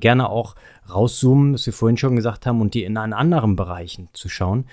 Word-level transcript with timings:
Gerne 0.00 0.30
auch 0.30 0.54
rauszoomen, 0.88 1.54
was 1.54 1.66
wir 1.66 1.72
vorhin 1.72 1.96
schon 1.96 2.14
gesagt 2.14 2.46
haben, 2.46 2.60
und 2.60 2.74
die 2.74 2.84
in 2.84 2.96
anderen 2.96 3.56
Bereichen 3.56 4.08
zu 4.12 4.28
schauen. 4.28 4.66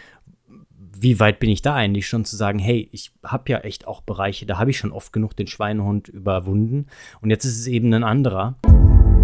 Wie 0.77 1.19
weit 1.19 1.39
bin 1.39 1.49
ich 1.49 1.63
da 1.63 1.73
eigentlich 1.73 2.07
schon 2.07 2.25
zu 2.25 2.35
sagen, 2.35 2.59
hey, 2.59 2.87
ich 2.91 3.11
habe 3.23 3.51
ja 3.51 3.57
echt 3.59 3.87
auch 3.87 4.01
Bereiche, 4.01 4.45
da 4.45 4.59
habe 4.59 4.69
ich 4.69 4.77
schon 4.77 4.91
oft 4.91 5.11
genug 5.11 5.35
den 5.35 5.47
Schweinehund 5.47 6.09
überwunden 6.09 6.85
und 7.21 7.31
jetzt 7.31 7.43
ist 7.43 7.59
es 7.59 7.65
eben 7.65 7.91
ein 7.93 8.03
anderer. 8.03 8.55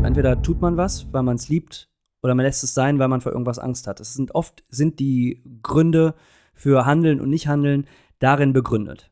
Entweder 0.04 0.42
tut 0.42 0.60
man 0.60 0.76
was, 0.76 1.14
weil 1.14 1.22
man 1.22 1.36
es 1.36 1.50
liebt, 1.50 1.88
oder 2.24 2.33
man 2.33 2.46
lässt 2.46 2.63
es 2.63 2.74
sein, 2.74 2.97
weil 2.97 3.08
man 3.08 3.22
vor 3.22 3.31
irgendwas 3.31 3.60
Angst 3.60 3.86
hat. 3.86 3.99
Es 3.99 4.15
sind 4.15 4.33
oft 4.33 4.63
sind 4.70 4.99
die 4.99 5.44
Gründe 5.62 6.15
für 6.56 6.86
Handeln 6.86 7.22
und 7.22 7.29
Nichthandeln 7.29 7.86
darin 8.18 8.54
begründet. 8.54 9.12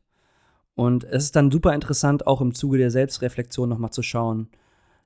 Und 0.74 1.04
es 1.04 1.24
ist 1.24 1.36
dann 1.36 1.52
super 1.52 1.72
interessant, 1.72 2.26
auch 2.26 2.40
im 2.40 2.54
Zuge 2.54 2.78
der 2.78 2.90
Selbstreflexion 2.90 3.68
nochmal 3.68 3.90
zu 3.90 4.02
schauen, 4.02 4.48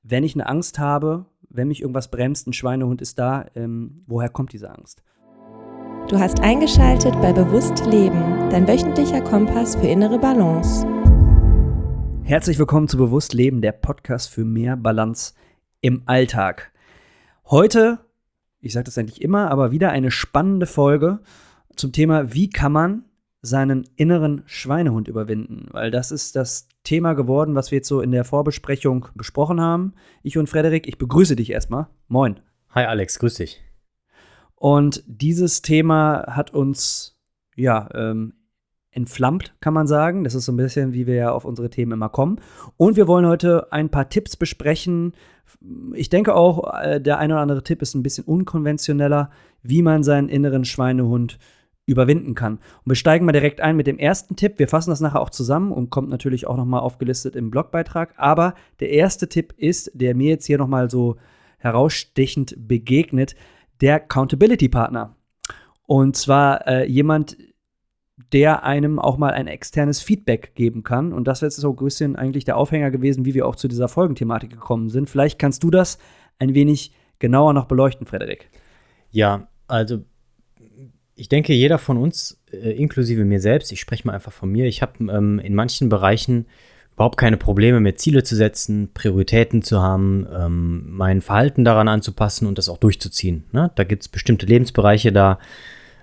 wenn 0.07 0.23
ich 0.23 0.34
eine 0.34 0.46
Angst 0.46 0.79
habe, 0.79 1.25
wenn 1.48 1.68
mich 1.68 1.80
irgendwas 1.80 2.11
bremst, 2.11 2.46
ein 2.46 2.52
Schweinehund 2.52 3.00
ist 3.00 3.18
da, 3.18 3.46
ähm, 3.55 4.02
woher 4.06 4.29
kommt 4.29 4.52
diese 4.52 4.70
Angst? 4.70 5.02
Du 6.09 6.19
hast 6.19 6.41
eingeschaltet 6.41 7.15
bei 7.23 7.33
Bewusst 7.33 7.87
Leben, 7.87 8.51
dein 8.51 8.69
wöchentlicher 8.69 9.23
Kompass 9.23 9.77
für 9.77 9.87
innere 9.87 10.19
Balance. 10.19 10.87
Herzlich 12.23 12.59
willkommen 12.59 12.87
zu 12.87 12.98
Bewusst 12.98 13.32
Leben, 13.32 13.62
der 13.62 13.73
Podcast 13.73 14.29
für 14.29 14.45
mehr 14.45 14.77
Balance 14.77 15.32
im 15.80 16.02
Alltag. 16.05 16.71
Heute, 17.46 18.01
ich 18.60 18.74
sage 18.74 18.84
das 18.84 18.98
eigentlich 18.98 19.23
immer, 19.23 19.51
aber 19.51 19.71
wieder 19.71 19.91
eine 19.91 20.10
spannende 20.10 20.66
Folge 20.66 21.21
zum 21.77 21.93
Thema, 21.93 22.34
wie 22.34 22.51
kann 22.51 22.73
man 22.73 23.05
seinen 23.45 23.84
inneren 23.97 24.43
Schweinehund 24.47 25.07
überwinden, 25.07 25.69
weil 25.73 25.91
das 25.91 26.11
ist 26.11 26.35
das 26.35 26.69
Thema 26.83 27.12
geworden, 27.12 27.55
was 27.55 27.71
wir 27.71 27.79
jetzt 27.79 27.89
so 27.89 28.01
in 28.01 28.11
der 28.11 28.25
Vorbesprechung 28.25 29.09
besprochen 29.15 29.61
haben. 29.61 29.93
Ich 30.23 30.39
und 30.39 30.48
Frederik, 30.48 30.89
ich 30.89 30.98
begrüße 30.98 31.37
dich 31.37 31.51
erstmal. 31.51 31.88
Moin. 32.09 32.41
Hi 32.71 32.85
Alex, 32.85 33.19
grüß 33.19 33.35
dich. 33.35 33.62
Und 34.55 35.05
dieses 35.07 35.61
Thema 35.61 36.24
hat 36.29 36.55
uns, 36.55 37.18
ja, 37.55 37.88
ähm, 37.95 38.33
entflammt, 38.91 39.55
kann 39.61 39.74
man 39.74 39.87
sagen. 39.87 40.24
Das 40.24 40.35
ist 40.35 40.46
so 40.46 40.52
ein 40.52 40.57
bisschen, 40.57 40.93
wie 40.95 41.07
wir 41.07 41.15
ja 41.15 41.33
auf 41.33 41.45
unsere 41.45 41.68
Themen 41.68 41.93
immer 41.93 42.09
kommen. 42.09 42.40
Und 42.77 42.96
wir 42.96 43.09
wollen 43.09 43.27
heute 43.27 43.73
ein 43.73 43.90
paar 43.90 44.09
Tipps 44.09 44.37
besprechen. 44.37 45.13
Ich 45.95 46.09
denke 46.09 46.35
auch, 46.35 46.73
äh, 46.80 47.01
der 47.01 47.18
eine 47.18 47.35
oder 47.35 47.43
andere 47.43 47.63
Tipp 47.63 47.83
ist 47.83 47.95
ein 47.95 48.02
bisschen 48.02 48.24
unkonventioneller, 48.24 49.30
wie 49.63 49.83
man 49.83 50.02
seinen 50.02 50.29
inneren 50.29 50.65
Schweinehund 50.65 51.38
überwinden 51.87 52.35
kann. 52.35 52.54
Und 52.54 52.87
wir 52.87 52.95
steigen 52.95 53.27
mal 53.27 53.32
direkt 53.32 53.60
ein 53.60 53.77
mit 53.77 53.87
dem 53.87 53.99
ersten 53.99 54.37
Tipp. 54.37 54.59
Wir 54.59 54.68
fassen 54.68 54.90
das 54.90 55.01
nachher 55.01 55.21
auch 55.21 55.30
zusammen 55.30 55.73
und 55.73 55.90
kommt 55.90 56.09
natürlich 56.09 56.46
auch 56.46 56.57
nochmal 56.57 56.80
aufgelistet 56.80 57.37
im 57.37 57.51
Blogbeitrag. 57.51 58.15
Aber 58.16 58.54
der 58.80 58.90
erste 58.90 59.29
Tipp 59.29 59.52
ist, 59.57 59.90
der 59.95 60.15
mir 60.15 60.30
jetzt 60.30 60.46
hier 60.46 60.59
nochmal 60.59 60.90
so 60.90 61.16
herausstechend 61.59 62.55
begegnet, 62.57 63.35
der 63.80 63.96
Accountability 63.96 64.69
Partner. 64.69 65.16
Und 65.87 66.16
zwar 66.16 66.66
äh, 66.66 66.87
jemand, 66.87 67.37
der 68.32 68.65
einem 68.65 68.99
auch 68.99 69.19
mal 69.19 69.32
ein 69.32 69.47
externes 69.47 70.00
Feedback 70.00 70.55
geben 70.55 70.82
kann. 70.82 71.12
Und 71.12 71.28
das 71.28 71.43
wäre 71.43 71.49
jetzt 71.49 71.56
so 71.56 71.71
ein 71.71 71.77
bisschen 71.77 72.16
eigentlich 72.16 72.44
der 72.44 72.56
Aufhänger 72.56 72.91
gewesen, 72.91 73.25
wie 73.25 73.34
wir 73.34 73.47
auch 73.47 73.56
zu 73.56 73.69
dieser 73.69 73.88
Folgenthematik 73.88 74.50
gekommen 74.50 74.88
sind. 74.88 75.10
Vielleicht 75.10 75.38
kannst 75.38 75.62
du 75.62 75.71
das 75.71 75.99
ein 76.38 76.55
wenig 76.55 76.93
genauer 77.19 77.53
noch 77.53 77.66
beleuchten, 77.66 78.06
Frederik. 78.06 78.50
Ja, 79.10 79.49
also 79.66 80.05
ich 81.16 81.28
denke, 81.28 81.53
jeder 81.53 81.78
von 81.78 81.97
uns, 81.97 82.41
äh, 82.53 82.70
inklusive 82.72 83.25
mir 83.25 83.41
selbst, 83.41 83.72
ich 83.72 83.81
spreche 83.81 84.06
mal 84.06 84.15
einfach 84.15 84.32
von 84.32 84.50
mir, 84.50 84.66
ich 84.66 84.82
habe 84.82 85.04
ähm, 85.12 85.38
in 85.38 85.54
manchen 85.54 85.88
Bereichen 85.88 86.47
überhaupt 86.94 87.16
keine 87.16 87.37
Probleme, 87.37 87.81
mir 87.81 87.94
Ziele 87.97 88.22
zu 88.22 88.37
setzen, 88.37 88.91
Prioritäten 88.94 89.62
zu 89.62 89.82
haben, 89.82 90.26
ähm, 90.32 90.84
mein 90.88 91.21
Verhalten 91.21 91.65
daran 91.65 91.88
anzupassen 91.88 92.47
und 92.47 92.59
das 92.59 92.69
auch 92.69 92.78
durchzuziehen. 92.78 93.44
Ne? 93.53 93.71
Da 93.75 93.84
gibt 93.84 94.03
es 94.03 94.09
bestimmte 94.09 94.47
Lebensbereiche, 94.47 95.12
da 95.12 95.38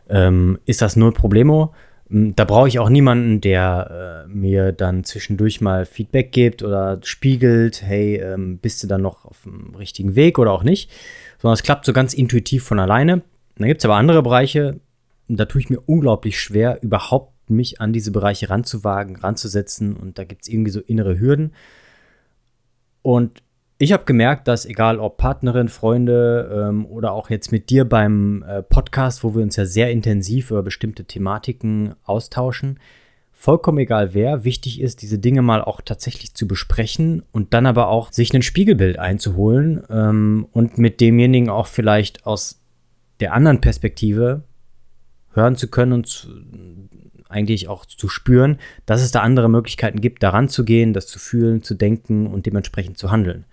ähm, 0.09 0.59
ist 0.65 0.81
das 0.81 0.95
null 0.95 1.13
Problemo. 1.13 1.73
Hm, 2.09 2.35
da 2.35 2.43
brauche 2.43 2.67
ich 2.67 2.79
auch 2.79 2.89
niemanden, 2.89 3.39
der 3.39 4.25
äh, 4.25 4.29
mir 4.29 4.73
dann 4.73 5.05
zwischendurch 5.05 5.61
mal 5.61 5.85
Feedback 5.85 6.33
gibt 6.33 6.61
oder 6.61 6.99
spiegelt, 7.03 7.81
hey, 7.81 8.17
ähm, 8.17 8.59
bist 8.59 8.83
du 8.83 8.87
dann 8.87 9.01
noch 9.01 9.23
auf 9.23 9.43
dem 9.43 9.73
richtigen 9.75 10.15
Weg 10.15 10.39
oder 10.39 10.51
auch 10.51 10.63
nicht. 10.63 10.91
Sondern 11.39 11.53
es 11.53 11.63
klappt 11.63 11.85
so 11.85 11.93
ganz 11.93 12.13
intuitiv 12.13 12.63
von 12.63 12.79
alleine. 12.79 13.21
Dann 13.57 13.67
gibt 13.67 13.79
es 13.79 13.85
aber 13.85 13.95
andere 13.95 14.21
Bereiche, 14.23 14.79
da 15.39 15.45
tue 15.45 15.61
ich 15.61 15.69
mir 15.69 15.79
unglaublich 15.85 16.39
schwer, 16.39 16.81
überhaupt 16.81 17.49
mich 17.49 17.81
an 17.81 17.93
diese 17.93 18.11
Bereiche 18.11 18.49
ranzuwagen, 18.49 19.15
ranzusetzen. 19.15 19.95
Und 19.95 20.17
da 20.17 20.23
gibt 20.23 20.43
es 20.43 20.47
irgendwie 20.47 20.71
so 20.71 20.79
innere 20.79 21.19
Hürden. 21.19 21.53
Und 23.01 23.43
ich 23.77 23.93
habe 23.93 24.05
gemerkt, 24.05 24.47
dass 24.47 24.65
egal 24.65 24.99
ob 24.99 25.17
Partnerin, 25.17 25.67
Freunde 25.67 26.67
ähm, 26.69 26.85
oder 26.85 27.13
auch 27.13 27.29
jetzt 27.29 27.51
mit 27.51 27.69
dir 27.69 27.83
beim 27.83 28.43
äh, 28.43 28.61
Podcast, 28.61 29.23
wo 29.23 29.35
wir 29.35 29.41
uns 29.41 29.55
ja 29.55 29.65
sehr 29.65 29.89
intensiv 29.89 30.51
über 30.51 30.61
bestimmte 30.61 31.05
Thematiken 31.05 31.95
austauschen, 32.03 32.79
vollkommen 33.31 33.79
egal 33.79 34.13
wer, 34.13 34.43
wichtig 34.43 34.81
ist, 34.81 35.01
diese 35.01 35.17
Dinge 35.17 35.41
mal 35.41 35.63
auch 35.63 35.81
tatsächlich 35.81 36.35
zu 36.35 36.47
besprechen 36.47 37.23
und 37.31 37.55
dann 37.55 37.65
aber 37.65 37.87
auch 37.87 38.11
sich 38.11 38.31
ein 38.35 38.43
Spiegelbild 38.43 38.99
einzuholen 38.99 39.81
ähm, 39.89 40.47
und 40.51 40.77
mit 40.77 41.01
demjenigen 41.01 41.49
auch 41.49 41.65
vielleicht 41.65 42.27
aus 42.27 42.61
der 43.19 43.33
anderen 43.33 43.61
Perspektive 43.61 44.43
hören 45.33 45.55
zu 45.55 45.67
können 45.67 45.93
und 45.93 46.07
zu, 46.07 46.27
eigentlich 47.29 47.67
auch 47.67 47.85
zu 47.85 48.09
spüren, 48.09 48.57
dass 48.85 49.01
es 49.01 49.11
da 49.11 49.21
andere 49.21 49.49
Möglichkeiten 49.49 50.01
gibt, 50.01 50.21
daran 50.21 50.49
zu 50.49 50.65
gehen, 50.65 50.93
das 50.93 51.07
zu 51.07 51.17
fühlen, 51.17 51.63
zu 51.63 51.75
denken 51.75 52.27
und 52.27 52.45
dementsprechend 52.45 52.97
zu 52.97 53.09
handeln. 53.09 53.45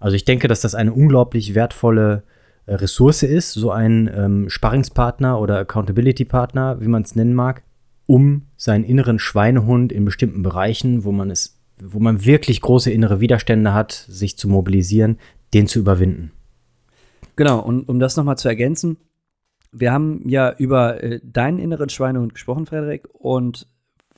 Also 0.00 0.16
ich 0.16 0.24
denke, 0.24 0.48
dass 0.48 0.60
das 0.60 0.74
eine 0.74 0.92
unglaublich 0.92 1.54
wertvolle 1.54 2.22
äh, 2.66 2.74
Ressource 2.74 3.22
ist, 3.22 3.52
so 3.52 3.70
ein 3.70 4.10
ähm, 4.14 4.48
Sparringspartner 4.50 5.40
oder 5.40 5.58
Accountability-Partner, 5.58 6.80
wie 6.80 6.88
man 6.88 7.02
es 7.02 7.14
nennen 7.14 7.34
mag, 7.34 7.62
um 8.06 8.42
seinen 8.56 8.84
inneren 8.84 9.18
Schweinehund 9.18 9.92
in 9.92 10.04
bestimmten 10.04 10.42
Bereichen, 10.42 11.04
wo 11.04 11.12
man 11.12 11.30
es, 11.30 11.58
wo 11.80 11.98
man 11.98 12.24
wirklich 12.24 12.60
große 12.60 12.90
innere 12.90 13.20
Widerstände 13.20 13.72
hat, 13.74 13.92
sich 13.92 14.38
zu 14.38 14.48
mobilisieren, 14.48 15.18
den 15.54 15.66
zu 15.66 15.78
überwinden. 15.78 16.32
Genau, 17.36 17.60
und 17.60 17.88
um 17.88 17.98
das 17.98 18.16
nochmal 18.16 18.38
zu 18.38 18.48
ergänzen, 18.48 18.96
wir 19.78 19.92
haben 19.92 20.28
ja 20.28 20.54
über 20.56 21.02
äh, 21.02 21.20
deinen 21.22 21.58
inneren 21.58 21.88
Schweinehund 21.88 22.34
gesprochen, 22.34 22.66
Frederik, 22.66 23.08
und 23.12 23.68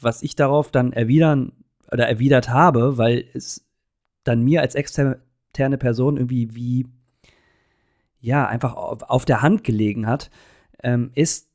was 0.01 0.23
ich 0.23 0.37
darauf 0.37 0.71
dann 0.71 0.93
erwidern 0.93 1.53
oder 1.91 2.09
erwidert 2.09 2.49
habe, 2.49 2.99
weil 2.99 3.25
es 3.35 3.67
dann 4.25 4.43
mir 4.43 4.61
als 4.61 4.75
externe 4.75 5.79
Person 5.79 6.17
irgendwie 6.17 6.55
wie 6.55 6.87
ja 8.21 8.47
einfach 8.47 8.75
auf, 8.75 9.03
auf 9.03 9.25
der 9.25 9.43
Hand 9.43 9.65
gelegen 9.65 10.07
hat, 10.07 10.31
ähm, 10.83 11.11
ist 11.15 11.49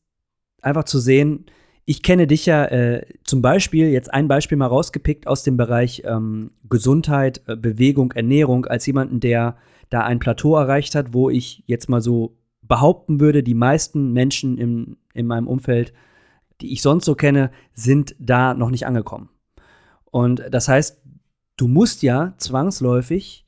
einfach 0.62 0.84
zu 0.86 1.00
sehen, 1.00 1.46
ich 1.86 2.02
kenne 2.02 2.28
dich 2.28 2.46
ja 2.46 2.66
äh, 2.66 3.06
zum 3.24 3.42
Beispiel, 3.42 3.90
jetzt 3.90 4.14
ein 4.14 4.28
Beispiel 4.28 4.58
mal 4.58 4.68
rausgepickt 4.68 5.28
aus 5.28 5.44
dem 5.44 5.58
Bereich 5.58 6.04
ähm, 6.06 6.52
Gesundheit, 6.70 7.42
äh, 7.48 7.58
Bewegung, 7.58 8.14
Ernährung, 8.14 8.66
als 8.66 8.86
jemanden, 8.86 9.20
der 9.20 9.58
da 9.90 10.02
ein 10.02 10.20
Plateau 10.20 10.56
erreicht 10.56 10.96
hat, 10.96 11.14
wo 11.14 11.30
ich 11.30 11.64
jetzt 11.68 11.90
mal 11.90 12.02
so 12.02 12.38
behaupten 12.68 13.20
würde, 13.20 13.44
die 13.44 13.54
meisten 13.54 14.12
Menschen 14.12 14.58
im, 14.58 14.98
in 15.14 15.28
meinem 15.28 15.48
Umfeld, 15.48 15.94
die 16.62 16.72
ich 16.72 16.82
sonst 16.82 17.06
so 17.06 17.16
kenne, 17.16 17.52
sind 17.74 18.16
da 18.20 18.54
noch 18.54 18.70
nicht 18.70 18.86
angekommen. 18.86 19.30
Und 20.06 20.44
das 20.52 20.68
heißt, 20.68 21.02
du 21.58 21.68
musst 21.68 22.04
ja 22.04 22.34
zwangsläufig 22.38 23.46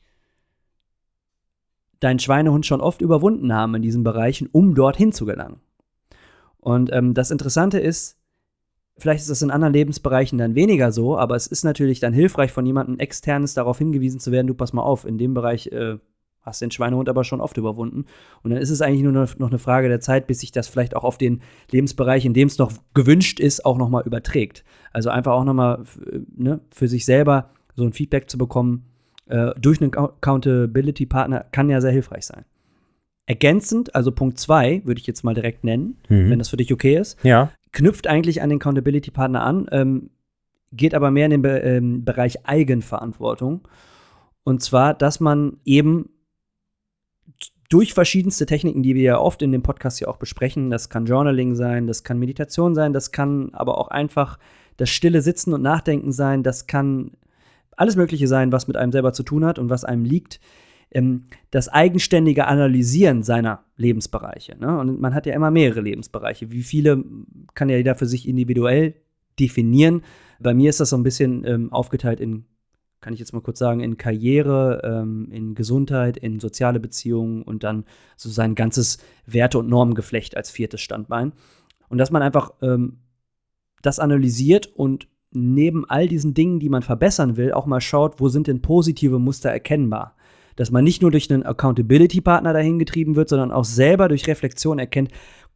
deinen 2.00 2.20
Schweinehund 2.20 2.66
schon 2.66 2.81
oft 2.81 3.02
überwunden 3.02 3.53
haben 3.53 3.76
in 3.76 3.81
diesen 3.81 4.03
Bereichen, 4.03 4.50
um 4.52 4.76
dorthin 4.76 5.12
zu 5.12 5.26
gelangen. 5.26 5.62
Und 6.59 6.92
ähm, 6.92 7.14
das 7.14 7.32
Interessante 7.32 7.80
ist, 7.80 8.18
vielleicht 8.97 9.22
ist 9.22 9.30
das 9.30 9.42
in 9.42 9.52
anderen 9.52 9.74
Lebensbereichen 9.74 10.38
dann 10.38 10.56
weniger 10.56 10.92
so, 10.92 11.18
aber 11.18 11.36
es 11.36 11.47
ist 11.47 11.64
natürlich 11.64 12.00
dann 12.00 12.14
hilfreich, 12.14 12.52
von 12.52 12.66
jemandem 12.66 13.00
externes 13.00 13.53
darauf 13.53 13.78
hingewiesen 13.78 14.20
zu 14.20 14.32
werden, 14.32 14.47
du 14.47 14.53
pass 14.53 14.74
mal 14.74 14.84
auf, 14.84 15.06
in 15.06 15.18
dem 15.18 15.34
Bereich 15.34 15.68
äh, 15.68 15.97
hast 16.46 16.62
den 16.62 16.72
Schweinehund 16.72 17.10
aber 17.10 17.24
schon 17.24 17.42
oft 17.42 17.58
überwunden. 17.58 18.06
Und 18.44 18.52
dann 18.52 18.62
ist 18.62 18.70
es 18.70 18.82
eigentlich 18.82 19.02
nur 19.02 19.12
noch 19.12 19.50
eine 19.50 19.59
Frage 19.59 19.90
der 19.90 20.00
Zeit, 20.00 20.28
bis 20.28 20.40
sich 20.40 20.52
das 20.52 20.68
vielleicht 20.68 20.96
auch 20.96 21.03
auf 21.03 21.18
den 21.18 21.42
Lebensbereich, 21.72 22.26
in 22.26 22.34
dem 22.34 22.47
es 22.47 22.58
noch 22.58 22.72
gewünscht 22.94 23.40
ist, 23.40 23.66
auch 23.66 23.78
nochmal 23.78 24.03
überträgt. 24.06 24.64
Also 24.94 25.09
einfach 25.09 25.34
auch 25.34 25.44
nochmal 25.44 25.84
ne, 26.36 26.62
für 26.72 26.88
sich 26.88 27.06
selber 27.06 27.50
so 27.76 27.84
ein 27.84 27.94
Feedback 27.94 28.30
zu 28.30 28.38
bekommen 28.38 28.86
äh, 29.28 29.52
durch 29.59 29.82
einen 29.82 29.94
Accountability-Partner 29.94 31.46
kann 31.52 31.70
ja 31.70 31.82
sehr 31.82 31.92
hilfreich 31.92 32.26
sein. 32.26 32.46
Ergänzend, 33.26 33.96
also 33.96 34.12
Punkt 34.12 34.40
2, 34.40 34.84
würde 34.86 35.02
ich 35.02 35.08
jetzt 35.08 35.24
mal 35.24 35.34
direkt 35.34 35.64
nennen, 35.64 35.98
mhm. 36.09 36.30
wenn 36.30 36.40
das 36.40 36.50
für 36.50 36.58
dich 36.58 36.72
okay 36.72 36.98
ist, 36.98 37.18
ja. 37.24 37.52
knüpft 37.72 38.06
eigentlich 38.06 38.41
an 38.44 38.50
den 38.50 38.59
Accountability-Partner 38.59 39.41
an, 39.44 39.68
ähm, 39.72 40.09
geht 40.72 40.94
aber 40.94 41.09
mehr 41.09 41.26
in 41.26 41.32
den 41.32 41.41
Be 41.41 41.58
ähm, 41.59 42.06
Bereich 42.06 42.46
Eigenverantwortung. 42.46 43.68
Und 44.44 44.62
zwar, 44.62 44.94
dass 44.94 45.20
man 45.20 45.58
eben 45.66 46.09
durch 47.70 47.94
verschiedenste 47.94 48.46
Techniken, 48.46 48.84
die 48.84 48.96
wir 48.96 49.03
ja 49.03 49.20
oft 49.20 49.41
in 49.41 49.52
dem 49.52 49.64
Podcast 49.64 50.00
ja 50.00 50.08
auch 50.08 50.17
besprechen. 50.17 50.70
Das 50.70 50.90
kann 50.90 51.06
Journaling 51.06 51.56
sein, 51.56 51.88
das 51.88 52.03
kann 52.03 52.20
Meditation 52.20 52.76
sein, 52.76 52.94
das 52.94 53.12
kann 53.12 53.50
aber 53.53 53.78
auch 53.78 53.88
einfach 53.88 54.38
das 54.78 54.90
stille 54.90 55.22
Sitzen 55.22 55.53
und 55.53 55.62
Nachdenken 55.62 56.12
sein, 56.12 56.44
das 56.44 56.67
kann 56.67 57.12
alles 57.78 57.96
Mögliche 57.96 58.28
sein, 58.28 58.52
was 58.52 58.67
mit 58.67 58.78
einem 58.78 58.91
selber 58.91 59.14
zu 59.14 59.23
tun 59.23 59.46
hat 59.46 59.59
und 59.59 59.70
was 59.70 59.84
einem 59.84 60.06
liegt, 60.06 60.40
ähm, 60.91 61.26
das 61.52 61.67
eigenständige 61.67 62.47
Analysieren 62.47 63.23
seiner 63.23 63.64
Lebensbereiche. 63.78 64.58
Ne? 64.58 64.78
Und 64.78 65.00
man 65.00 65.14
hat 65.14 65.26
ja 65.26 65.34
immer 65.34 65.52
mehrere 65.52 65.82
Lebensbereiche. 65.82 66.52
Wie 66.52 66.64
viele 66.64 67.03
kann 67.53 67.70
ja 67.70 67.78
jeder 67.78 67.96
für 67.96 68.06
sich 68.06 68.28
individuell 68.28 68.96
definieren. 69.40 70.03
Bei 70.40 70.53
mir 70.53 70.70
ist 70.70 70.79
das 70.79 70.90
so 70.90 70.97
ein 70.97 71.03
bisschen 71.03 71.44
ähm, 71.46 71.73
aufgeteilt 71.73 72.20
in, 72.20 72.46
kann 73.05 73.13
ich 73.13 73.19
jetzt 73.19 73.34
mal 73.34 73.41
kurz 73.41 73.59
sagen, 73.59 73.81
in 73.81 73.97
Karriere, 73.97 74.81
ähm, 74.84 75.28
in 75.29 75.53
Gesundheit, 75.53 76.17
in 76.17 76.40
soziale 76.40 76.79
Beziehungen 76.79 77.43
und 77.43 77.63
dann 77.63 77.85
so 78.17 78.31
sein 78.31 78.55
ganzes 78.55 78.97
Werte- 79.28 79.59
und 79.59 79.69
Normengeflecht 79.69 80.35
als 80.35 80.49
viertes 80.49 80.81
Standbein. 80.81 81.34
Und 81.87 81.99
dass 81.99 82.09
man 82.09 82.23
einfach 82.23 82.53
ähm, 82.63 83.02
das 83.84 83.99
analysiert 83.99 84.66
und 84.75 85.07
neben 85.29 85.87
all 85.87 86.07
diesen 86.07 86.34
Dingen, 86.34 86.59
die 86.59 86.69
man 86.69 86.81
verbessern 86.81 87.37
will, 87.37 87.52
auch 87.53 87.67
mal 87.67 87.79
schaut, 87.79 88.19
wo 88.19 88.28
sind 88.28 88.47
denn 88.47 88.63
positive 88.63 89.19
Muster 89.19 89.52
erkennbar. 89.52 90.16
Dass 90.55 90.72
man 90.72 90.84
nicht 90.84 91.03
nur 91.03 91.11
durch 91.11 91.31
einen 91.31 91.43
Accountability-Partner 91.43 92.53
dahin 92.53 92.79
getrieben 92.79 93.16
wird, 93.16 93.29
sondern 93.29 93.52
auch 93.52 93.66
selber 93.66 94.07
durch 94.07 94.28
Reflexion 94.28 94.79
erkennt, 94.79 95.11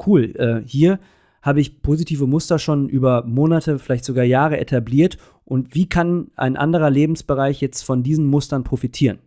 cool, 0.06 0.36
äh, 0.36 0.62
hier 0.68 1.00
habe 1.42 1.62
ich 1.62 1.82
positive 1.82 2.28
Muster 2.28 2.60
schon 2.60 2.90
über 2.90 3.24
Monate, 3.24 3.80
vielleicht 3.80 4.06
sogar 4.06 4.26
Jahre 4.26 4.60
etabliert 4.60 5.18
und 5.50 5.74
wie 5.74 5.90
kann 5.90 6.28
ein 6.36 6.56
anderer 6.56 6.92
Lebensbereich 6.92 7.60
jetzt 7.60 7.82
von 7.82 8.04
diesen 8.04 8.28
Mustern 8.28 8.64
profitieren? 8.64 9.18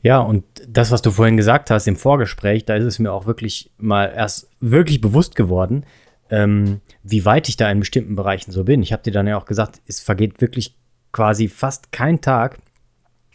Ja, 0.00 0.20
und 0.20 0.44
das, 0.66 0.90
was 0.90 1.02
du 1.02 1.10
vorhin 1.10 1.36
gesagt 1.36 1.70
hast 1.70 1.86
im 1.86 1.96
Vorgespräch, 1.96 2.64
da 2.64 2.74
ist 2.76 2.84
es 2.84 2.98
mir 2.98 3.12
auch 3.12 3.26
wirklich 3.26 3.70
mal 3.76 4.12
erst 4.14 4.48
wirklich 4.60 5.00
bewusst 5.02 5.36
geworden, 5.36 5.84
ähm, 6.30 6.80
wie 7.02 7.24
weit 7.26 7.50
ich 7.50 7.56
da 7.56 7.70
in 7.70 7.80
bestimmten 7.80 8.16
Bereichen 8.16 8.50
so 8.50 8.64
bin. 8.64 8.82
Ich 8.82 8.92
habe 8.92 9.02
dir 9.02 9.12
dann 9.12 9.26
ja 9.26 9.36
auch 9.36 9.44
gesagt, 9.44 9.82
es 9.86 10.00
vergeht 10.00 10.40
wirklich 10.40 10.74
quasi 11.12 11.48
fast 11.48 11.92
kein 11.92 12.22
Tag 12.22 12.58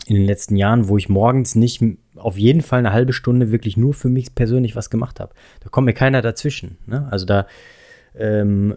in 0.07 0.15
den 0.15 0.25
letzten 0.25 0.55
Jahren, 0.55 0.87
wo 0.87 0.97
ich 0.97 1.07
morgens 1.07 1.53
nicht 1.53 1.83
auf 2.15 2.37
jeden 2.37 2.61
Fall 2.61 2.79
eine 2.79 2.93
halbe 2.93 3.13
Stunde 3.13 3.51
wirklich 3.51 3.77
nur 3.77 3.93
für 3.93 4.09
mich 4.09 4.33
persönlich 4.33 4.75
was 4.75 4.89
gemacht 4.89 5.19
habe. 5.19 5.33
Da 5.59 5.69
kommt 5.69 5.85
mir 5.85 5.93
keiner 5.93 6.23
dazwischen. 6.23 6.77
Ne? 6.87 7.07
Also 7.11 7.27
da 7.27 7.45
ähm, 8.15 8.75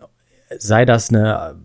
sei 0.58 0.84
das 0.84 1.10
eine 1.10 1.56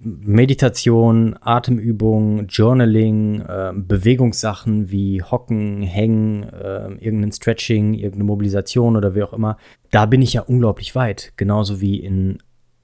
Meditation, 0.00 1.36
Atemübung, 1.40 2.46
Journaling, 2.46 3.40
äh, 3.40 3.72
Bewegungssachen 3.74 4.90
wie 4.90 5.22
Hocken, 5.22 5.82
Hängen, 5.82 6.44
äh, 6.44 6.92
irgendein 6.94 7.32
Stretching, 7.32 7.94
irgendeine 7.94 8.24
Mobilisation 8.24 8.96
oder 8.96 9.14
wie 9.14 9.22
auch 9.22 9.32
immer, 9.32 9.56
da 9.90 10.06
bin 10.06 10.22
ich 10.22 10.34
ja 10.34 10.42
unglaublich 10.42 10.94
weit. 10.94 11.32
Genauso 11.36 11.80
wie 11.80 11.96
in 11.96 12.38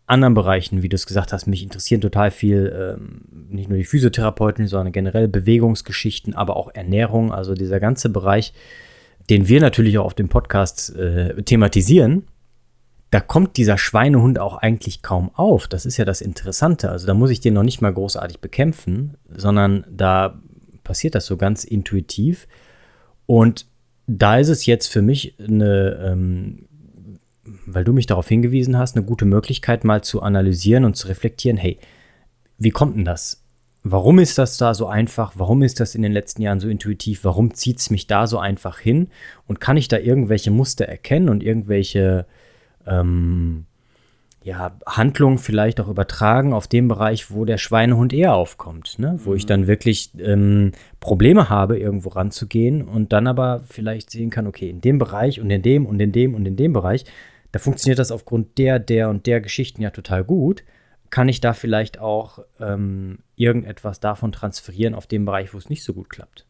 anderen 0.06 0.34
Bereichen, 0.34 0.82
wie 0.82 0.88
du 0.88 0.96
es 0.96 1.06
gesagt 1.06 1.32
hast, 1.32 1.46
mich 1.46 1.62
interessieren 1.62 2.00
total 2.00 2.31
viel, 2.31 2.96
ähm, 2.99 3.22
nicht 3.49 3.69
nur 3.69 3.78
die 3.78 3.84
Physiotherapeuten, 3.84 4.66
sondern 4.66 4.93
generell 4.93 5.28
Bewegungsgeschichten, 5.28 6.34
aber 6.34 6.56
auch 6.56 6.75
Ernährung, 6.75 7.32
also 7.32 7.55
dieser 7.55 7.81
ganze 7.81 8.11
Bereich, 8.11 8.52
den 9.31 9.49
wir 9.49 9.61
natürlich 9.61 9.96
auch 9.99 10.05
auf 10.05 10.14
dem 10.14 10.28
Podcast 10.28 10.94
äh, 10.96 11.43
thematisieren, 11.43 12.25
da 13.14 13.20
kommt 13.20 13.58
dieser 13.58 13.78
Schweinehund 13.78 14.40
auch 14.40 14.56
eigentlich 14.56 15.00
kaum 15.00 15.31
auf. 15.37 15.69
Das 15.69 15.87
ist 15.87 15.99
ja 15.99 16.05
das 16.05 16.20
Interessante. 16.20 16.90
Also 16.90 17.06
da 17.06 17.14
muss 17.14 17.31
ich 17.31 17.38
den 17.38 17.55
noch 17.55 17.62
nicht 17.62 17.81
mal 17.81 17.94
großartig 17.94 18.40
bekämpfen, 18.40 19.16
sondern 19.28 19.87
da 19.88 20.43
passiert 20.82 21.14
das 21.14 21.25
so 21.25 21.37
ganz 21.37 21.62
intuitiv. 21.62 22.49
Und 23.26 23.66
da 24.08 24.38
ist 24.38 24.49
es 24.49 24.66
jetzt 24.66 24.88
für 24.88 25.00
mich 25.00 25.37
eine 25.38 26.11
ähm, 26.11 26.66
weil 27.66 27.84
du 27.84 27.93
mich 27.93 28.06
darauf 28.06 28.26
hingewiesen 28.26 28.76
hast, 28.76 28.96
eine 28.96 29.05
gute 29.05 29.26
Möglichkeit, 29.26 29.84
mal 29.84 30.02
zu 30.02 30.20
analysieren 30.20 30.84
und 30.84 30.96
zu 30.96 31.06
reflektieren, 31.06 31.56
hey, 31.56 31.78
wie 32.58 32.70
kommt 32.70 32.96
denn 32.96 33.05
das? 33.05 33.44
Warum 33.84 34.19
ist 34.19 34.38
das 34.38 34.56
da 34.56 34.75
so 34.75 34.88
einfach? 34.88 35.34
Warum 35.37 35.62
ist 35.62 35.78
das 35.78 35.94
in 35.94 36.02
den 36.02 36.12
letzten 36.12 36.43
Jahren 36.43 36.58
so 36.58 36.69
intuitiv? 36.69 37.22
Warum 37.22 37.55
zieht 37.55 37.78
es 37.78 37.90
mich 37.90 38.08
da 38.08 38.26
so 38.26 38.38
einfach 38.38 38.81
hin? 38.81 39.08
Und 39.46 39.61
kann 39.61 39.76
ich 39.76 39.87
da 39.87 39.99
irgendwelche 39.99 40.50
Muster 40.50 40.87
erkennen 40.87 41.28
und 41.28 41.44
irgendwelche 41.44 42.26
ähm, 42.86 43.66
ja, 44.42 44.76
Handlungen 44.86 45.38
vielleicht 45.38 45.81
auch 45.81 45.88
übertragen 45.88 46.52
auf 46.52 46.69
den 46.69 46.86
Bereich, 46.86 47.31
wo 47.31 47.46
der 47.46 47.56
Schweinehund 47.56 48.12
eher 48.12 48.34
aufkommt, 48.34 48.98
ne? 48.98 49.19
wo 49.25 49.31
mhm. 49.31 49.36
ich 49.36 49.46
dann 49.46 49.66
wirklich 49.66 50.10
ähm, 50.19 50.72
Probleme 51.00 51.48
habe, 51.48 51.78
irgendwo 51.78 52.10
ranzugehen 52.10 52.82
und 52.82 53.12
dann 53.12 53.26
aber 53.26 53.62
vielleicht 53.66 54.10
sehen 54.10 54.31
kann, 54.31 54.46
okay, 54.46 54.69
in 54.69 54.82
dem 54.82 54.98
Bereich 54.98 55.40
und 55.40 55.50
in 55.50 55.62
dem 55.62 55.86
und 55.86 55.98
in 56.00 56.12
dem 56.12 56.34
und 56.34 56.44
in 56.44 56.56
dem 56.56 56.75
Bereich 56.75 57.06
da 57.54 57.60
funktioniert 57.60 58.00
das 58.00 58.10
aufgrund 58.10 58.58
der, 58.58 58.81
der 58.81 59.08
und 59.08 59.26
der 59.26 59.40
Geschichten 59.40 59.80
ja 59.80 59.90
total 59.90 60.25
gut. 60.25 60.64
Kann 61.10 61.28
ich 61.28 61.40
da 61.40 61.52
vielleicht 61.52 62.00
auch 62.00 62.40
ähm, 62.58 63.20
irgendetwas 63.37 64.00
davon 64.00 64.32
transferieren 64.32 64.96
auf 64.96 65.06
den 65.06 65.25
Bereich, 65.25 65.54
wo 65.54 65.58
es 65.58 65.70
nicht 65.70 65.84
so 65.84 65.94
gut 65.94 66.10
klappt? 66.10 66.46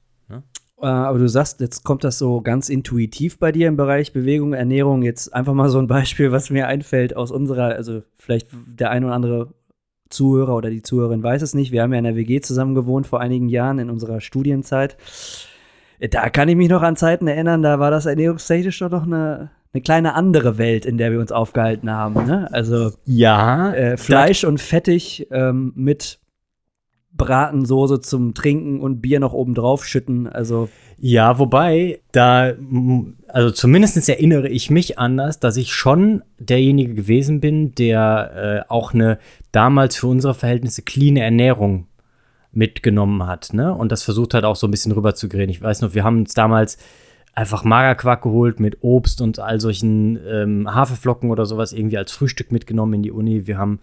Äh, 0.85 0.89
aber 0.89 1.19
du 1.19 1.29
sagst, 1.29 1.61
jetzt 1.61 1.83
kommt 1.83 2.05
das 2.05 2.19
so 2.19 2.43
ganz 2.43 2.69
intuitiv 2.69 3.39
bei 3.39 3.53
dir 3.53 3.69
im 3.69 3.77
Bereich 3.77 4.13
Bewegung, 4.13 4.53
Ernährung. 4.53 5.03
Jetzt 5.03 5.33
einfach 5.33 5.55
mal 5.55 5.71
so 5.71 5.79
ein 5.79 5.87
Beispiel, 5.87 6.31
was 6.31 6.51
mir 6.51 6.69
einfällt 6.69 7.17
aus 7.17 7.31
unserer, 7.31 7.75
also 7.75 8.03
vielleicht 8.19 8.49
der 8.67 8.91
ein 8.91 9.03
oder 9.03 9.15
andere 9.15 9.55
Zuhörer 10.11 10.55
oder 10.55 10.69
die 10.69 10.83
Zuhörerin 10.83 11.23
weiß 11.23 11.41
es 11.41 11.55
nicht. 11.55 11.73
Wir 11.73 11.83
haben 11.83 11.93
ja 11.93 11.99
in 11.99 12.05
der 12.05 12.17
WG 12.17 12.43
zusammen 12.43 12.75
gewohnt 12.75 13.07
vor 13.07 13.21
einigen 13.21 13.49
Jahren 13.49 13.79
in 13.79 13.89
unserer 13.89 14.21
Studienzeit. 14.21 14.99
Da 16.11 16.29
kann 16.29 16.51
ich 16.51 16.57
mich 16.57 16.69
noch 16.69 16.83
an 16.83 16.97
Zeiten 16.97 17.27
erinnern, 17.29 17.63
da 17.63 17.79
war 17.79 17.91
das 17.91 18.05
ernährungstechnisch 18.05 18.79
doch 18.81 18.91
noch 18.91 19.05
eine, 19.05 19.51
eine 19.73 19.81
kleine 19.81 20.15
andere 20.15 20.59
Welt, 20.59 20.85
in 20.85 20.99
der 20.99 21.13
wir 21.13 21.21
uns 21.21 21.33
aufgehalten 21.33 21.91
haben. 21.91 22.27
Ne? 22.27 22.47
Also 22.53 22.91
ja, 23.07 23.73
äh, 23.73 23.97
Fleisch 23.97 24.45
und 24.45 24.61
fettig 24.61 25.29
ähm, 25.31 25.73
mit 25.77 26.19
Bratensoße 27.17 28.01
zum 28.01 28.35
Trinken 28.35 28.81
und 28.81 29.01
Bier 29.01 29.21
noch 29.21 29.33
oben 29.33 29.55
drauf 29.55 29.85
schütten. 29.85 30.27
Also 30.27 30.69
ja, 30.99 31.39
wobei 31.39 32.01
da, 32.13 32.53
also 33.29 33.51
zumindest 33.51 34.09
erinnere 34.09 34.49
ich 34.49 34.71
mich 34.71 34.99
anders, 34.99 35.41
dass 35.41 35.57
ich 35.57 35.73
schon 35.73 36.23
derjenige 36.39 36.95
gewesen 36.95 37.41
bin, 37.41 37.75
der 37.75 38.65
äh, 38.67 38.71
auch 38.71 38.95
eine 38.95 39.19
damals 39.53 39.97
für 39.97 40.07
unsere 40.07 40.35
Verhältnisse 40.35 40.83
clean 40.83 41.17
Ernährung 41.17 41.87
mitgenommen 42.53 43.27
hat, 43.27 43.53
ne? 43.53 43.75
Und 43.75 43.91
das 43.91 44.05
versucht 44.05 44.33
hat 44.33 44.45
auch 44.45 44.57
so 44.57 44.69
ein 44.69 44.71
bisschen 44.71 44.93
rüberzugehen. 44.93 45.51
Ich 45.51 45.61
weiß 45.61 45.81
noch, 45.81 45.95
wir 45.95 46.05
haben 46.05 46.21
uns 46.21 46.35
damals 46.35 46.79
einfach 47.35 47.65
Magerquark 47.65 48.23
geholt 48.23 48.61
mit 48.61 48.79
Obst 48.83 49.21
und 49.21 49.41
all 49.41 49.61
solchen 49.61 50.19
ähm, 50.27 50.73
Haferflocken 50.73 51.31
oder 51.31 51.47
sowas 51.47 51.73
irgendwie 51.73 51.99
als 51.99 52.13
Frühstück 52.13 52.53
mitgenommen 52.53 52.95
in 52.95 53.03
die 53.03 53.11
Uni. 53.11 53.49
Wir 53.49 53.59
haben 53.59 53.81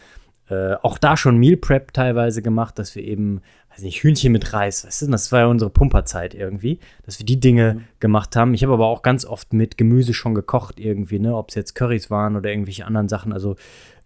äh, 0.52 0.76
auch 0.82 0.98
da 0.98 1.16
schon 1.16 1.38
Meal 1.38 1.56
Prep 1.56 1.94
teilweise 1.94 2.42
gemacht, 2.42 2.78
dass 2.78 2.94
wir 2.96 3.04
eben, 3.04 3.42
weiß 3.70 3.84
nicht, 3.84 4.04
Hühnchen 4.04 4.34
mit 4.34 4.52
Reis, 4.52 4.86
weißt 4.86 5.04
du, 5.04 5.08
das 5.08 5.32
war 5.32 5.40
ja 5.40 5.46
unsere 5.48 5.70
Pumperzeit 5.70 6.34
irgendwie, 6.34 6.80
dass 7.06 7.20
wir 7.20 7.26
die 7.26 7.40
Dinge 7.40 7.76
mhm. 7.76 7.84
gemacht 8.02 8.36
haben. 8.36 8.54
Ich 8.54 8.62
habe 8.64 8.74
aber 8.74 8.88
auch 8.88 9.02
ganz 9.02 9.24
oft 9.24 9.54
mit 9.54 9.78
Gemüse 9.78 10.14
schon 10.14 10.36
gekocht 10.36 10.78
irgendwie, 10.78 11.20
ne, 11.20 11.36
ob 11.38 11.50
es 11.50 11.56
jetzt 11.56 11.74
Currys 11.74 12.10
waren 12.10 12.36
oder 12.36 12.50
irgendwelche 12.50 12.86
anderen 12.86 13.08
Sachen. 13.08 13.32
Also 13.32 13.56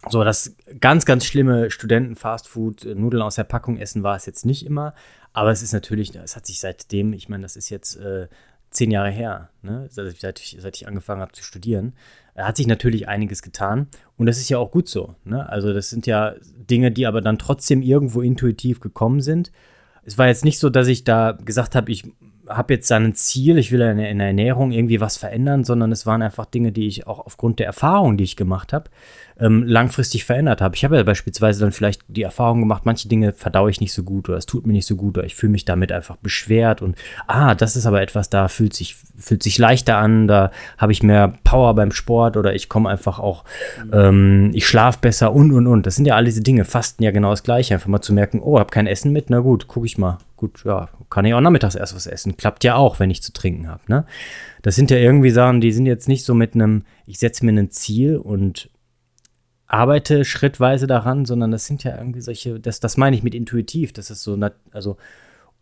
so 0.08 0.22
das 0.22 0.54
ganz, 0.78 1.04
ganz 1.04 1.24
schlimme 1.24 1.68
Studenten-Fastfood, 1.70 2.84
äh, 2.84 2.94
Nudeln 2.94 3.22
aus 3.22 3.34
der 3.34 3.44
Packung 3.44 3.76
essen 3.76 4.04
war 4.04 4.14
es 4.14 4.24
jetzt 4.24 4.46
nicht 4.46 4.64
immer. 4.64 4.94
Aber 5.32 5.50
es 5.50 5.62
ist 5.62 5.72
natürlich, 5.72 6.14
es 6.14 6.36
hat 6.36 6.46
sich 6.46 6.60
seitdem, 6.60 7.12
ich 7.12 7.28
meine, 7.28 7.42
das 7.42 7.56
ist 7.56 7.70
jetzt 7.70 7.96
äh, 7.96 8.28
zehn 8.70 8.92
Jahre 8.92 9.10
her, 9.10 9.50
ne? 9.62 9.88
seit, 9.90 10.38
ich, 10.38 10.56
seit 10.60 10.76
ich 10.76 10.86
angefangen 10.86 11.22
habe 11.22 11.32
zu 11.32 11.42
studieren, 11.42 11.94
hat 12.36 12.56
sich 12.56 12.66
natürlich 12.66 13.08
einiges 13.08 13.42
getan. 13.42 13.88
Und 14.16 14.26
das 14.26 14.38
ist 14.38 14.48
ja 14.48 14.58
auch 14.58 14.70
gut 14.70 14.88
so. 14.88 15.14
Ne? 15.24 15.48
Also 15.48 15.72
das 15.72 15.90
sind 15.90 16.06
ja 16.06 16.34
Dinge, 16.70 16.90
die 16.90 17.06
aber 17.06 17.20
dann 17.20 17.38
trotzdem 17.38 17.82
irgendwo 17.82 18.20
intuitiv 18.20 18.80
gekommen 18.80 19.20
sind. 19.20 19.52
Es 20.04 20.18
war 20.18 20.26
jetzt 20.28 20.44
nicht 20.44 20.58
so, 20.58 20.70
dass 20.70 20.88
ich 20.88 21.04
da 21.04 21.32
gesagt 21.32 21.74
habe, 21.74 21.90
ich 21.90 22.04
habe 22.48 22.74
jetzt 22.74 22.90
ein 22.92 23.14
Ziel, 23.14 23.58
ich 23.58 23.72
will 23.72 23.80
in 23.80 24.18
der 24.18 24.28
Ernährung 24.28 24.70
irgendwie 24.70 25.00
was 25.00 25.16
verändern, 25.16 25.64
sondern 25.64 25.90
es 25.90 26.06
waren 26.06 26.22
einfach 26.22 26.46
Dinge, 26.46 26.72
die 26.72 26.86
ich 26.86 27.06
auch 27.06 27.20
aufgrund 27.20 27.58
der 27.58 27.66
Erfahrung, 27.66 28.16
die 28.16 28.24
ich 28.24 28.36
gemacht 28.36 28.72
habe, 28.72 28.90
ähm, 29.38 29.64
langfristig 29.64 30.24
verändert 30.24 30.60
habe. 30.60 30.74
Ich 30.76 30.84
habe 30.84 30.96
ja 30.96 31.02
beispielsweise 31.02 31.60
dann 31.60 31.72
vielleicht 31.72 32.02
die 32.08 32.22
Erfahrung 32.22 32.60
gemacht, 32.60 32.86
manche 32.86 33.08
Dinge 33.08 33.32
verdaue 33.32 33.70
ich 33.70 33.80
nicht 33.80 33.92
so 33.92 34.02
gut 34.02 34.28
oder 34.28 34.38
es 34.38 34.46
tut 34.46 34.66
mir 34.66 34.72
nicht 34.72 34.86
so 34.86 34.96
gut 34.96 35.18
oder 35.18 35.26
ich 35.26 35.34
fühle 35.34 35.52
mich 35.52 35.64
damit 35.64 35.92
einfach 35.92 36.16
beschwert 36.16 36.80
und 36.82 36.96
ah, 37.26 37.54
das 37.54 37.76
ist 37.76 37.86
aber 37.86 38.00
etwas, 38.00 38.30
da 38.30 38.48
fühlt 38.48 38.74
sich, 38.74 38.96
fühlt 39.18 39.42
sich 39.42 39.58
leichter 39.58 39.98
an, 39.98 40.26
da 40.26 40.50
habe 40.78 40.92
ich 40.92 41.02
mehr 41.02 41.34
Power 41.44 41.74
beim 41.74 41.92
Sport 41.92 42.36
oder 42.36 42.54
ich 42.54 42.68
komme 42.68 42.88
einfach 42.88 43.18
auch, 43.18 43.44
ähm, 43.92 44.50
ich 44.54 44.66
schlafe 44.66 44.98
besser 45.00 45.32
und 45.32 45.52
und 45.52 45.66
und. 45.66 45.86
Das 45.86 45.96
sind 45.96 46.06
ja 46.06 46.16
all 46.16 46.24
diese 46.24 46.42
Dinge, 46.42 46.64
Fasten 46.64 47.02
ja 47.02 47.10
genau 47.10 47.30
das 47.30 47.42
gleiche, 47.42 47.74
einfach 47.74 47.88
mal 47.88 48.00
zu 48.00 48.14
merken, 48.14 48.40
oh, 48.40 48.58
habe 48.58 48.70
kein 48.70 48.86
Essen 48.86 49.12
mit, 49.12 49.28
na 49.28 49.40
gut, 49.40 49.68
gucke 49.68 49.86
ich 49.86 49.98
mal. 49.98 50.18
Gut, 50.36 50.64
ja, 50.64 50.90
kann 51.08 51.24
ich 51.24 51.32
auch 51.32 51.40
nachmittags 51.40 51.76
erst 51.76 51.96
was 51.96 52.06
essen. 52.06 52.36
Klappt 52.36 52.62
ja 52.62 52.74
auch, 52.74 53.00
wenn 53.00 53.08
ich 53.08 53.22
zu 53.22 53.32
trinken 53.32 53.68
habe. 53.68 53.80
Ne? 53.86 54.04
Das 54.60 54.74
sind 54.74 54.90
ja 54.90 54.98
irgendwie 54.98 55.30
Sachen, 55.30 55.62
die 55.62 55.72
sind 55.72 55.86
jetzt 55.86 56.08
nicht 56.08 56.26
so 56.26 56.34
mit 56.34 56.54
einem, 56.54 56.84
ich 57.06 57.18
setze 57.18 57.46
mir 57.46 57.58
ein 57.58 57.70
Ziel 57.70 58.18
und 58.18 58.68
arbeite 59.66 60.24
schrittweise 60.24 60.86
daran, 60.86 61.24
sondern 61.24 61.50
das 61.50 61.66
sind 61.66 61.84
ja 61.84 61.96
irgendwie 61.96 62.20
solche, 62.20 62.60
das, 62.60 62.80
das 62.80 62.96
meine 62.96 63.16
ich 63.16 63.22
mit 63.22 63.34
intuitiv, 63.34 63.92
das 63.92 64.10
ist 64.10 64.22
so, 64.22 64.38
also 64.70 64.96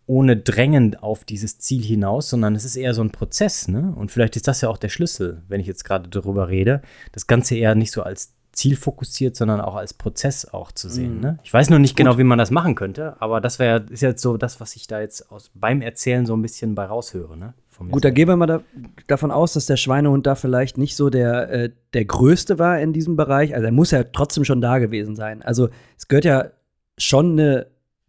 ohne 0.06 0.36
Drängen 0.36 0.96
auf 0.96 1.24
dieses 1.24 1.58
Ziel 1.58 1.82
hinaus, 1.82 2.28
sondern 2.28 2.54
es 2.54 2.64
ist 2.64 2.76
eher 2.76 2.92
so 2.92 3.02
ein 3.02 3.10
Prozess, 3.10 3.68
ne? 3.68 3.94
Und 3.96 4.10
vielleicht 4.10 4.36
ist 4.36 4.46
das 4.46 4.60
ja 4.60 4.68
auch 4.68 4.76
der 4.76 4.90
Schlüssel, 4.90 5.42
wenn 5.48 5.60
ich 5.60 5.66
jetzt 5.66 5.84
gerade 5.84 6.10
darüber 6.10 6.48
rede, 6.48 6.82
das 7.12 7.26
Ganze 7.26 7.56
eher 7.56 7.74
nicht 7.74 7.90
so 7.90 8.02
als 8.02 8.33
zielfokussiert, 8.54 9.36
sondern 9.36 9.60
auch 9.60 9.74
als 9.74 9.94
Prozess 9.94 10.46
auch 10.46 10.72
zu 10.72 10.88
sehen. 10.88 11.16
Mhm. 11.16 11.20
Ne? 11.20 11.38
Ich 11.42 11.52
weiß 11.52 11.70
noch 11.70 11.78
nicht 11.78 11.92
Gut. 11.92 11.98
genau, 11.98 12.18
wie 12.18 12.24
man 12.24 12.38
das 12.38 12.50
machen 12.50 12.74
könnte, 12.74 13.20
aber 13.20 13.40
das 13.40 13.58
wäre 13.58 13.84
ist 13.90 14.02
jetzt 14.02 14.22
so 14.22 14.36
das, 14.36 14.60
was 14.60 14.76
ich 14.76 14.86
da 14.86 15.00
jetzt 15.00 15.30
aus, 15.30 15.50
beim 15.54 15.82
Erzählen 15.82 16.26
so 16.26 16.36
ein 16.36 16.42
bisschen 16.42 16.74
bei 16.74 16.84
raushöre. 16.84 17.36
Ne? 17.36 17.54
Gut, 17.90 18.04
da 18.04 18.10
gehen 18.10 18.28
wir 18.28 18.36
mal 18.36 18.46
da, 18.46 18.60
davon 19.08 19.30
aus, 19.30 19.54
dass 19.54 19.66
der 19.66 19.76
Schweinehund 19.76 20.26
da 20.26 20.36
vielleicht 20.36 20.78
nicht 20.78 20.94
so 20.94 21.10
der, 21.10 21.50
äh, 21.50 21.70
der 21.92 22.04
größte 22.04 22.58
war 22.58 22.78
in 22.80 22.92
diesem 22.92 23.16
Bereich. 23.16 23.54
Also 23.54 23.66
er 23.66 23.72
muss 23.72 23.90
ja 23.90 24.04
trotzdem 24.04 24.44
schon 24.44 24.60
da 24.60 24.78
gewesen 24.78 25.16
sein. 25.16 25.42
Also 25.42 25.68
es 25.98 26.06
gehört 26.06 26.24
ja 26.24 26.50
schon 26.96 27.32
eine 27.32 27.66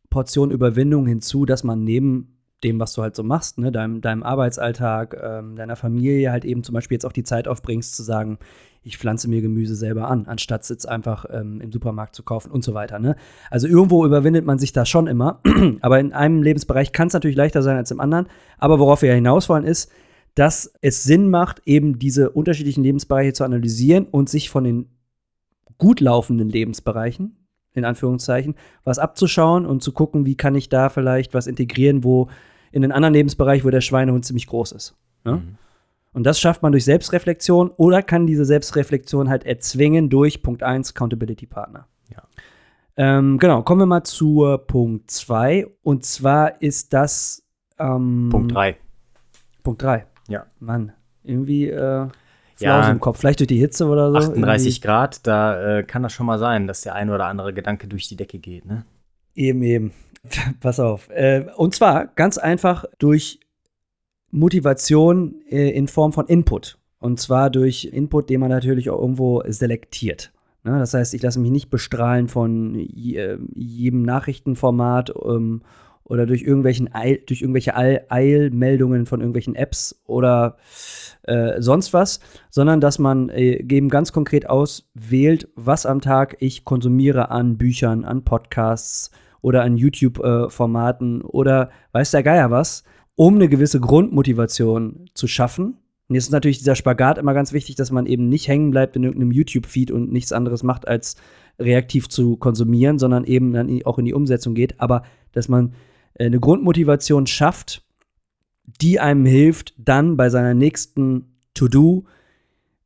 Portion 0.09 0.51
Überwindung 0.51 1.07
hinzu, 1.07 1.45
dass 1.45 1.63
man 1.63 1.83
neben 1.83 2.34
dem, 2.65 2.79
was 2.79 2.93
du 2.93 3.01
halt 3.01 3.15
so 3.15 3.23
machst, 3.23 3.57
ne, 3.57 3.71
deinem, 3.71 4.01
deinem 4.01 4.23
Arbeitsalltag, 4.23 5.15
ähm, 5.21 5.55
deiner 5.55 5.75
Familie 5.75 6.31
halt 6.31 6.43
eben 6.43 6.63
zum 6.63 6.73
Beispiel 6.73 6.95
jetzt 6.95 7.05
auch 7.05 7.13
die 7.13 7.23
Zeit 7.23 7.47
aufbringst, 7.47 7.95
zu 7.95 8.03
sagen, 8.03 8.39
ich 8.85 8.97
pflanze 8.97 9.27
mir 9.29 9.41
Gemüse 9.41 9.75
selber 9.75 10.09
an, 10.09 10.25
anstatt 10.27 10.61
es 10.61 10.69
jetzt 10.69 10.87
einfach 10.87 11.25
ähm, 11.31 11.59
im 11.59 11.71
Supermarkt 11.71 12.15
zu 12.15 12.23
kaufen 12.23 12.51
und 12.51 12.63
so 12.63 12.73
weiter. 12.73 12.99
Ne? 12.99 13.15
Also 13.49 13.67
irgendwo 13.67 14.05
überwindet 14.05 14.45
man 14.45 14.59
sich 14.59 14.73
da 14.73 14.85
schon 14.85 15.07
immer, 15.07 15.41
aber 15.81 15.99
in 15.99 16.13
einem 16.13 16.43
Lebensbereich 16.43 16.91
kann 16.91 17.07
es 17.07 17.13
natürlich 17.13 17.35
leichter 17.35 17.63
sein 17.63 17.77
als 17.77 17.89
im 17.91 17.99
anderen. 17.99 18.27
Aber 18.59 18.79
worauf 18.79 19.01
wir 19.01 19.09
ja 19.09 19.15
hinaus 19.15 19.49
wollen, 19.49 19.63
ist, 19.63 19.91
dass 20.35 20.71
es 20.81 21.03
Sinn 21.03 21.29
macht, 21.29 21.61
eben 21.65 21.97
diese 21.97 22.29
unterschiedlichen 22.29 22.83
Lebensbereiche 22.83 23.33
zu 23.33 23.43
analysieren 23.43 24.05
und 24.05 24.29
sich 24.29 24.49
von 24.49 24.63
den 24.63 24.89
gut 25.77 25.99
laufenden 25.99 26.49
Lebensbereichen, 26.49 27.47
in 27.73 27.85
Anführungszeichen, 27.85 28.55
was 28.83 28.99
abzuschauen 28.99 29.65
und 29.65 29.81
zu 29.81 29.93
gucken, 29.93 30.25
wie 30.25 30.35
kann 30.35 30.55
ich 30.55 30.69
da 30.69 30.89
vielleicht 30.89 31.33
was 31.33 31.47
integrieren, 31.47 32.03
wo 32.03 32.29
in 32.75 32.81
den 32.81 32.91
anderen 32.91 33.13
Lebensbereich, 33.13 33.63
wo 33.63 33.69
der 33.69 33.79
Schweinehund 33.79 34.25
ziemlich 34.25 34.47
groß 34.47 34.73
ist. 34.73 34.97
Ne? 35.23 35.37
Mhm. 35.37 35.57
Und 36.11 36.25
das 36.25 36.41
schafft 36.41 36.61
man 36.61 36.73
durch 36.73 36.83
Selbstreflexion 36.83 37.69
oder 37.69 38.03
kann 38.03 38.27
diese 38.27 38.43
Selbstreflexion 38.43 39.29
halt 39.29 39.45
erzwingen 39.45 40.09
durch 40.09 40.43
Punkt 40.43 40.61
1 40.61 40.91
Accountability 40.91 41.45
Partner. 41.45 41.87
Ja. 42.11 42.23
Ähm, 42.97 43.39
genau, 43.39 43.61
kommen 43.63 43.79
wir 43.79 43.85
mal 43.85 44.03
zu 44.03 44.57
Punkt 44.67 45.09
2. 45.09 45.67
Und 45.83 46.03
zwar 46.03 46.61
ist 46.61 46.91
das 46.93 47.47
ähm, 47.79 48.27
Punkt 48.29 48.53
3. 48.53 48.75
Punkt 49.63 49.81
3. 49.81 50.05
Ja. 50.27 50.45
Mann, 50.59 50.91
irgendwie 51.23 51.69
äh, 51.69 52.07
ja, 52.59 52.89
im 52.89 52.99
Kopf. 52.99 53.19
Vielleicht 53.19 53.39
durch 53.39 53.47
die 53.47 53.59
Hitze 53.59 53.87
oder 53.87 54.11
so. 54.11 54.17
38 54.17 54.67
irgendwie. 54.67 54.79
Grad, 54.81 55.25
da 55.25 55.77
äh, 55.77 55.83
kann 55.83 56.03
das 56.03 56.11
schon 56.11 56.25
mal 56.25 56.39
sein, 56.39 56.67
dass 56.67 56.81
der 56.81 56.93
ein 56.95 57.09
oder 57.09 57.27
andere 57.27 57.53
Gedanke 57.53 57.87
durch 57.87 58.09
die 58.09 58.17
Decke 58.17 58.39
geht, 58.39 58.65
ne? 58.65 58.83
Eben, 59.33 59.63
eben. 59.63 59.91
Pass 60.59 60.79
auf. 60.79 61.09
Äh, 61.09 61.45
und 61.55 61.75
zwar 61.75 62.07
ganz 62.07 62.37
einfach 62.37 62.85
durch 62.99 63.39
Motivation 64.31 65.41
äh, 65.49 65.69
in 65.69 65.87
Form 65.87 66.13
von 66.13 66.27
Input. 66.27 66.77
Und 66.99 67.19
zwar 67.19 67.49
durch 67.49 67.85
Input, 67.85 68.29
den 68.29 68.39
man 68.39 68.49
natürlich 68.49 68.89
auch 68.89 68.99
irgendwo 68.99 69.43
selektiert. 69.47 70.31
Ne? 70.63 70.79
Das 70.79 70.93
heißt, 70.93 71.13
ich 71.13 71.21
lasse 71.21 71.39
mich 71.39 71.51
nicht 71.51 71.69
bestrahlen 71.69 72.27
von 72.27 72.75
äh, 72.75 73.37
jedem 73.53 74.01
Nachrichtenformat 74.01 75.13
ähm, 75.23 75.61
oder 76.03 76.25
durch, 76.25 76.43
irgendwelchen 76.43 76.93
Eil, 76.93 77.19
durch 77.25 77.41
irgendwelche 77.41 77.75
Eilmeldungen 77.75 79.05
von 79.05 79.21
irgendwelchen 79.21 79.55
Apps 79.55 80.01
oder 80.05 80.57
äh, 81.23 81.61
sonst 81.61 81.93
was, 81.93 82.19
sondern 82.49 82.81
dass 82.81 82.99
man 82.99 83.29
äh, 83.29 83.63
eben 83.63 83.89
ganz 83.89 84.11
konkret 84.11 84.49
auswählt, 84.49 85.47
was 85.55 85.85
am 85.85 86.01
Tag 86.01 86.37
ich 86.39 86.63
konsumiere 86.65 87.31
an 87.31 87.57
Büchern, 87.57 88.05
an 88.05 88.23
Podcasts 88.23 89.11
oder 89.45 89.61
an 89.61 89.77
YouTube-Formaten 89.77 91.21
oder 91.21 91.69
weiß 91.91 92.09
der 92.09 92.23
Geier 92.23 92.49
was, 92.49 92.83
um 93.13 93.35
eine 93.35 93.47
gewisse 93.47 93.79
Grundmotivation 93.79 95.05
zu 95.13 95.27
schaffen. 95.27 95.77
Und 96.07 96.15
jetzt 96.15 96.25
ist 96.25 96.31
natürlich 96.31 96.57
dieser 96.57 96.73
Spagat 96.73 97.19
immer 97.19 97.35
ganz 97.35 97.53
wichtig, 97.53 97.75
dass 97.75 97.91
man 97.91 98.07
eben 98.07 98.27
nicht 98.27 98.47
hängen 98.47 98.71
bleibt 98.71 98.95
in 98.95 99.03
irgendeinem 99.03 99.31
YouTube-Feed 99.31 99.91
und 99.91 100.11
nichts 100.11 100.31
anderes 100.31 100.63
macht, 100.63 100.87
als 100.87 101.15
reaktiv 101.59 102.09
zu 102.09 102.37
konsumieren, 102.37 102.97
sondern 102.97 103.23
eben 103.23 103.53
dann 103.53 103.69
auch 103.85 103.99
in 103.99 104.05
die 104.05 104.15
Umsetzung 104.15 104.55
geht. 104.55 104.81
Aber 104.81 105.03
dass 105.31 105.47
man 105.47 105.75
äh, 106.15 106.25
eine 106.25 106.39
Grundmotivation 106.39 107.27
schafft, 107.27 107.83
die 108.81 108.99
einem 108.99 109.27
hilft, 109.27 109.75
dann 109.77 110.17
bei 110.17 110.31
seiner 110.31 110.55
nächsten 110.55 111.35
To-Do, 111.53 112.05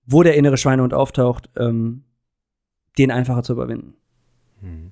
wo 0.06 0.24
der 0.24 0.36
innere 0.36 0.58
Schweinehund 0.58 0.94
auftaucht, 0.94 1.50
ähm, 1.56 2.04
den 2.98 3.12
einfacher 3.12 3.44
zu 3.44 3.54
überwinden. 3.54 3.94
Hm. 4.60 4.92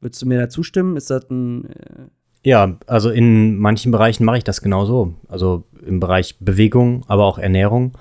Würdest 0.00 0.22
du 0.22 0.26
mir 0.26 0.38
da 0.38 0.48
zustimmen? 0.48 0.96
Ist 0.96 1.10
das 1.10 1.28
ein. 1.30 1.64
Äh 1.66 2.06
ja, 2.44 2.78
also 2.86 3.10
in 3.10 3.58
manchen 3.58 3.90
Bereichen 3.92 4.24
mache 4.24 4.38
ich 4.38 4.44
das 4.44 4.62
genauso. 4.62 5.14
Also 5.28 5.64
im 5.84 6.00
Bereich 6.00 6.36
Bewegung, 6.38 7.04
aber 7.08 7.24
auch 7.24 7.38
Ernährung 7.38 7.96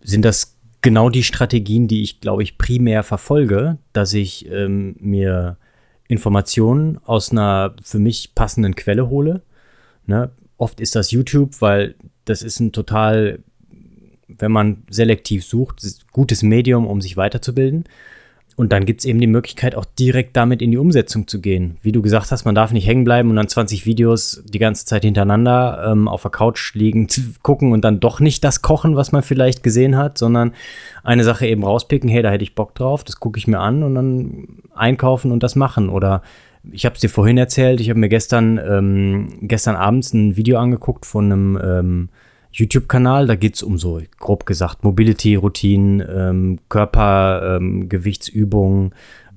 sind 0.00 0.24
das 0.24 0.56
genau 0.80 1.10
die 1.10 1.24
Strategien, 1.24 1.88
die 1.88 2.02
ich, 2.02 2.20
glaube 2.20 2.42
ich, 2.42 2.56
primär 2.56 3.02
verfolge, 3.02 3.78
dass 3.92 4.14
ich 4.14 4.50
ähm, 4.50 4.96
mir 5.00 5.58
Informationen 6.06 6.98
aus 7.04 7.30
einer 7.30 7.74
für 7.82 7.98
mich 7.98 8.34
passenden 8.34 8.74
Quelle 8.74 9.10
hole. 9.10 9.42
Ne? 10.06 10.30
Oft 10.56 10.80
ist 10.80 10.96
das 10.96 11.10
YouTube, 11.10 11.60
weil 11.60 11.94
das 12.24 12.42
ist 12.42 12.60
ein 12.60 12.72
total, 12.72 13.40
wenn 14.28 14.52
man 14.52 14.84
selektiv 14.88 15.44
sucht, 15.44 15.82
gutes 16.12 16.42
Medium, 16.42 16.86
um 16.86 17.00
sich 17.00 17.16
weiterzubilden. 17.16 17.84
Und 18.58 18.72
dann 18.72 18.86
gibt 18.86 19.02
es 19.02 19.06
eben 19.06 19.20
die 19.20 19.28
Möglichkeit, 19.28 19.76
auch 19.76 19.84
direkt 19.84 20.36
damit 20.36 20.62
in 20.62 20.72
die 20.72 20.78
Umsetzung 20.78 21.28
zu 21.28 21.40
gehen. 21.40 21.76
Wie 21.80 21.92
du 21.92 22.02
gesagt 22.02 22.32
hast, 22.32 22.44
man 22.44 22.56
darf 22.56 22.72
nicht 22.72 22.88
hängen 22.88 23.04
bleiben 23.04 23.30
und 23.30 23.36
dann 23.36 23.46
20 23.46 23.86
Videos 23.86 24.42
die 24.48 24.58
ganze 24.58 24.84
Zeit 24.84 25.04
hintereinander 25.04 25.92
ähm, 25.92 26.08
auf 26.08 26.22
der 26.22 26.32
Couch 26.32 26.74
liegen, 26.74 27.06
gucken 27.42 27.70
und 27.70 27.84
dann 27.84 28.00
doch 28.00 28.18
nicht 28.18 28.42
das 28.42 28.60
kochen, 28.60 28.96
was 28.96 29.12
man 29.12 29.22
vielleicht 29.22 29.62
gesehen 29.62 29.96
hat, 29.96 30.18
sondern 30.18 30.54
eine 31.04 31.22
Sache 31.22 31.46
eben 31.46 31.62
rauspicken, 31.62 32.10
hey, 32.10 32.20
da 32.20 32.30
hätte 32.30 32.42
ich 32.42 32.56
Bock 32.56 32.74
drauf, 32.74 33.04
das 33.04 33.20
gucke 33.20 33.38
ich 33.38 33.46
mir 33.46 33.60
an 33.60 33.84
und 33.84 33.94
dann 33.94 34.48
einkaufen 34.74 35.30
und 35.30 35.44
das 35.44 35.54
machen. 35.54 35.88
Oder 35.88 36.22
ich 36.72 36.84
habe 36.84 36.96
es 36.96 37.00
dir 37.00 37.10
vorhin 37.10 37.38
erzählt, 37.38 37.80
ich 37.80 37.90
habe 37.90 38.00
mir 38.00 38.08
gestern, 38.08 38.58
ähm, 38.58 39.38
gestern 39.42 39.76
abends 39.76 40.12
ein 40.12 40.36
Video 40.36 40.58
angeguckt 40.58 41.06
von 41.06 41.26
einem 41.26 41.60
ähm, 41.62 42.08
YouTube-Kanal. 42.52 43.26
Da 43.26 43.36
geht 43.36 43.56
es 43.56 43.62
um 43.62 43.76
so, 43.78 44.00
grob 44.18 44.46
gesagt, 44.46 44.84
Mobility-Routinen, 44.84 46.02
ähm, 46.08 46.58
Körpergewichtsübungen, 46.68 48.84
ähm, 48.84 48.92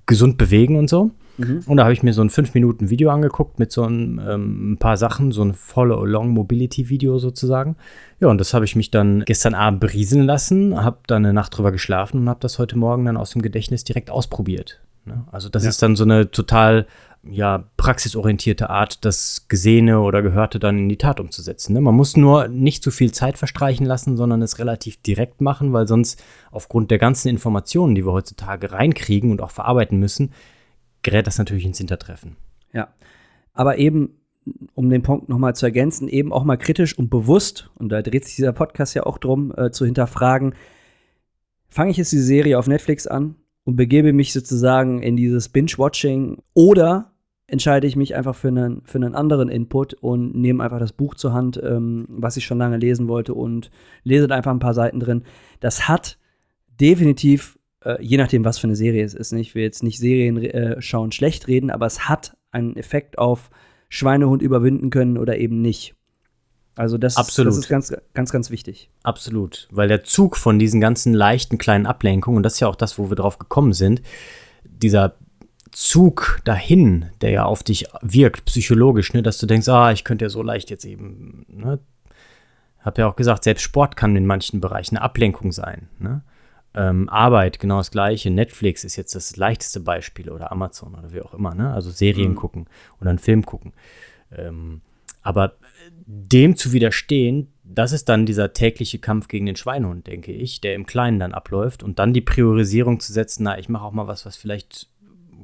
gesund 0.05 0.37
bewegen 0.37 0.77
und 0.77 0.89
so. 0.89 1.11
Mhm. 1.37 1.63
Und 1.65 1.77
da 1.77 1.83
habe 1.83 1.93
ich 1.93 2.03
mir 2.03 2.13
so 2.13 2.21
ein 2.21 2.29
5-Minuten-Video 2.29 3.09
angeguckt 3.09 3.59
mit 3.59 3.71
so 3.71 3.83
ein, 3.83 4.21
ähm, 4.27 4.73
ein 4.73 4.77
paar 4.77 4.97
Sachen, 4.97 5.31
so 5.31 5.43
ein 5.43 5.53
Follow-Along-Mobility-Video 5.53 7.19
sozusagen. 7.19 7.75
Ja, 8.19 8.27
und 8.27 8.37
das 8.37 8.53
habe 8.53 8.65
ich 8.65 8.75
mich 8.75 8.91
dann 8.91 9.23
gestern 9.25 9.53
Abend 9.53 9.79
berieseln 9.79 10.25
lassen, 10.25 10.83
habe 10.83 10.99
dann 11.07 11.25
eine 11.25 11.33
Nacht 11.33 11.57
drüber 11.57 11.71
geschlafen 11.71 12.21
und 12.21 12.29
habe 12.29 12.39
das 12.41 12.59
heute 12.59 12.77
Morgen 12.77 13.05
dann 13.05 13.17
aus 13.17 13.31
dem 13.31 13.41
Gedächtnis 13.41 13.83
direkt 13.83 14.09
ausprobiert. 14.09 14.81
Ne? 15.05 15.25
Also 15.31 15.49
das 15.49 15.63
ja. 15.63 15.69
ist 15.69 15.81
dann 15.81 15.95
so 15.95 16.03
eine 16.03 16.29
total 16.29 16.85
ja, 17.23 17.69
praxisorientierte 17.77 18.69
Art, 18.69 19.05
das 19.05 19.47
Gesehene 19.47 20.01
oder 20.01 20.21
Gehörte 20.21 20.59
dann 20.59 20.77
in 20.79 20.89
die 20.89 20.97
Tat 20.97 21.19
umzusetzen. 21.19 21.73
Ne? 21.73 21.81
Man 21.81 21.95
muss 21.95 22.17
nur 22.17 22.47
nicht 22.47 22.83
zu 22.83 22.89
viel 22.89 23.11
Zeit 23.11 23.37
verstreichen 23.37 23.85
lassen, 23.85 24.17
sondern 24.17 24.41
es 24.41 24.57
relativ 24.57 25.01
direkt 25.01 25.39
machen, 25.39 25.71
weil 25.71 25.87
sonst 25.87 26.23
aufgrund 26.49 26.89
der 26.89 26.97
ganzen 26.97 27.27
Informationen, 27.27 27.93
die 27.93 28.05
wir 28.05 28.11
heutzutage 28.11 28.71
reinkriegen 28.71 29.29
und 29.29 29.41
auch 29.41 29.51
verarbeiten 29.51 29.99
müssen, 29.99 30.31
gerät 31.03 31.27
das 31.27 31.37
natürlich 31.37 31.65
ins 31.65 31.77
Hintertreffen. 31.77 32.37
Ja, 32.73 32.87
aber 33.53 33.77
eben, 33.77 34.17
um 34.73 34.89
den 34.89 35.03
Punkt 35.03 35.29
nochmal 35.29 35.55
zu 35.55 35.67
ergänzen, 35.67 36.07
eben 36.07 36.33
auch 36.33 36.43
mal 36.43 36.57
kritisch 36.57 36.97
und 36.97 37.11
bewusst, 37.11 37.69
und 37.75 37.89
da 37.89 38.01
dreht 38.01 38.25
sich 38.25 38.35
dieser 38.35 38.53
Podcast 38.53 38.95
ja 38.95 39.03
auch 39.03 39.19
drum, 39.19 39.53
äh, 39.55 39.69
zu 39.69 39.85
hinterfragen, 39.85 40.55
fange 41.69 41.91
ich 41.91 41.97
jetzt 41.97 42.11
die 42.11 42.17
Serie 42.17 42.57
auf 42.57 42.65
Netflix 42.65 43.05
an 43.05 43.35
und 43.63 43.75
begebe 43.75 44.11
mich 44.11 44.33
sozusagen 44.33 45.03
in 45.03 45.15
dieses 45.15 45.49
Binge-Watching 45.49 46.41
oder 46.55 47.10
entscheide 47.51 47.85
ich 47.85 47.97
mich 47.97 48.15
einfach 48.15 48.33
für 48.33 48.47
einen, 48.47 48.81
für 48.85 48.97
einen 48.97 49.13
anderen 49.13 49.49
Input 49.49 49.93
und 49.95 50.33
nehme 50.33 50.63
einfach 50.63 50.79
das 50.79 50.93
Buch 50.93 51.15
zur 51.15 51.33
Hand, 51.33 51.59
ähm, 51.61 52.05
was 52.07 52.37
ich 52.37 52.45
schon 52.45 52.57
lange 52.57 52.77
lesen 52.77 53.09
wollte 53.09 53.33
und 53.33 53.71
lese 54.03 54.27
da 54.27 54.35
einfach 54.35 54.51
ein 54.51 54.59
paar 54.59 54.73
Seiten 54.73 55.01
drin. 55.01 55.23
Das 55.59 55.89
hat 55.89 56.17
definitiv, 56.79 57.59
äh, 57.83 58.01
je 58.01 58.15
nachdem, 58.15 58.45
was 58.45 58.57
für 58.57 58.67
eine 58.67 58.77
Serie 58.77 59.03
es 59.03 59.13
ist, 59.13 59.33
ich 59.33 59.53
will 59.53 59.63
jetzt 59.63 59.83
nicht 59.83 59.99
Serien 59.99 60.37
äh, 60.37 60.81
schauen 60.81 61.11
schlecht 61.11 61.49
reden, 61.49 61.71
aber 61.71 61.85
es 61.85 62.07
hat 62.07 62.37
einen 62.51 62.77
Effekt 62.77 63.17
auf 63.17 63.49
Schweinehund 63.89 64.41
überwinden 64.41 64.89
können 64.89 65.17
oder 65.17 65.37
eben 65.37 65.61
nicht. 65.61 65.93
Also 66.75 66.97
das, 66.97 67.17
Absolut. 67.17 67.49
das 67.49 67.57
ist 67.57 67.67
ganz, 67.67 67.93
ganz, 68.13 68.31
ganz 68.31 68.49
wichtig. 68.49 68.89
Absolut, 69.03 69.67
weil 69.71 69.89
der 69.89 70.05
Zug 70.05 70.37
von 70.37 70.57
diesen 70.57 70.79
ganzen 70.79 71.13
leichten 71.13 71.57
kleinen 71.57 71.85
Ablenkungen, 71.85 72.37
und 72.37 72.43
das 72.43 72.53
ist 72.53 72.59
ja 72.61 72.69
auch 72.69 72.77
das, 72.77 72.97
wo 72.97 73.09
wir 73.09 73.17
drauf 73.17 73.39
gekommen 73.39 73.73
sind, 73.73 74.01
dieser 74.63 75.15
Zug 75.71 76.41
dahin, 76.43 77.09
der 77.21 77.31
ja 77.31 77.45
auf 77.45 77.63
dich 77.63 77.87
wirkt, 78.01 78.45
psychologisch, 78.45 79.13
ne, 79.13 79.23
dass 79.23 79.37
du 79.37 79.45
denkst, 79.45 79.69
ah, 79.69 79.91
ich 79.91 80.03
könnte 80.03 80.25
ja 80.25 80.29
so 80.29 80.41
leicht 80.41 80.69
jetzt 80.69 80.85
eben, 80.85 81.45
ne, 81.47 81.79
hab 82.79 82.97
ja 82.97 83.07
auch 83.07 83.15
gesagt, 83.15 83.43
selbst 83.43 83.61
Sport 83.61 83.95
kann 83.95 84.15
in 84.15 84.25
manchen 84.25 84.59
Bereichen 84.59 84.97
eine 84.97 85.05
Ablenkung 85.05 85.51
sein, 85.51 85.87
ne? 85.99 86.23
Ähm, 86.73 87.09
Arbeit, 87.09 87.59
genau 87.59 87.79
das 87.79 87.91
gleiche. 87.91 88.31
Netflix 88.31 88.85
ist 88.85 88.95
jetzt 88.95 89.13
das 89.13 89.35
leichteste 89.35 89.81
Beispiel 89.81 90.29
oder 90.29 90.53
Amazon 90.53 90.95
oder 90.95 91.11
wie 91.11 91.21
auch 91.21 91.33
immer, 91.33 91.53
ne? 91.53 91.73
Also 91.73 91.91
Serien 91.91 92.31
mhm. 92.31 92.35
gucken 92.35 92.65
oder 93.01 93.09
einen 93.09 93.19
Film 93.19 93.45
gucken. 93.45 93.73
Ähm, 94.31 94.81
aber 95.21 95.57
dem 96.05 96.55
zu 96.55 96.71
widerstehen, 96.71 97.51
das 97.63 97.91
ist 97.91 98.09
dann 98.09 98.25
dieser 98.25 98.53
tägliche 98.53 98.99
Kampf 98.99 99.27
gegen 99.27 99.45
den 99.45 99.55
Schweinehund, 99.55 100.07
denke 100.07 100.31
ich, 100.31 100.61
der 100.61 100.75
im 100.75 100.85
Kleinen 100.85 101.19
dann 101.19 101.33
abläuft 101.33 101.83
und 101.83 101.99
dann 101.99 102.13
die 102.13 102.21
Priorisierung 102.21 102.99
zu 102.99 103.13
setzen, 103.13 103.43
na, 103.43 103.59
ich 103.59 103.69
mache 103.69 103.83
auch 103.83 103.91
mal 103.91 104.07
was, 104.07 104.25
was 104.25 104.35
vielleicht, 104.35 104.89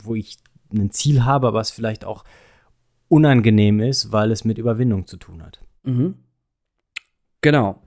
wo 0.07 0.15
ich 0.15 0.37
ein 0.73 0.91
Ziel 0.91 1.23
habe, 1.25 1.47
aber 1.47 1.59
es 1.59 1.71
vielleicht 1.71 2.05
auch 2.05 2.23
unangenehm 3.07 3.79
ist, 3.79 4.11
weil 4.11 4.31
es 4.31 4.43
mit 4.43 4.57
Überwindung 4.57 5.07
zu 5.07 5.17
tun 5.17 5.43
hat. 5.43 5.59
Mhm. 5.83 6.15
Genau. 7.41 7.81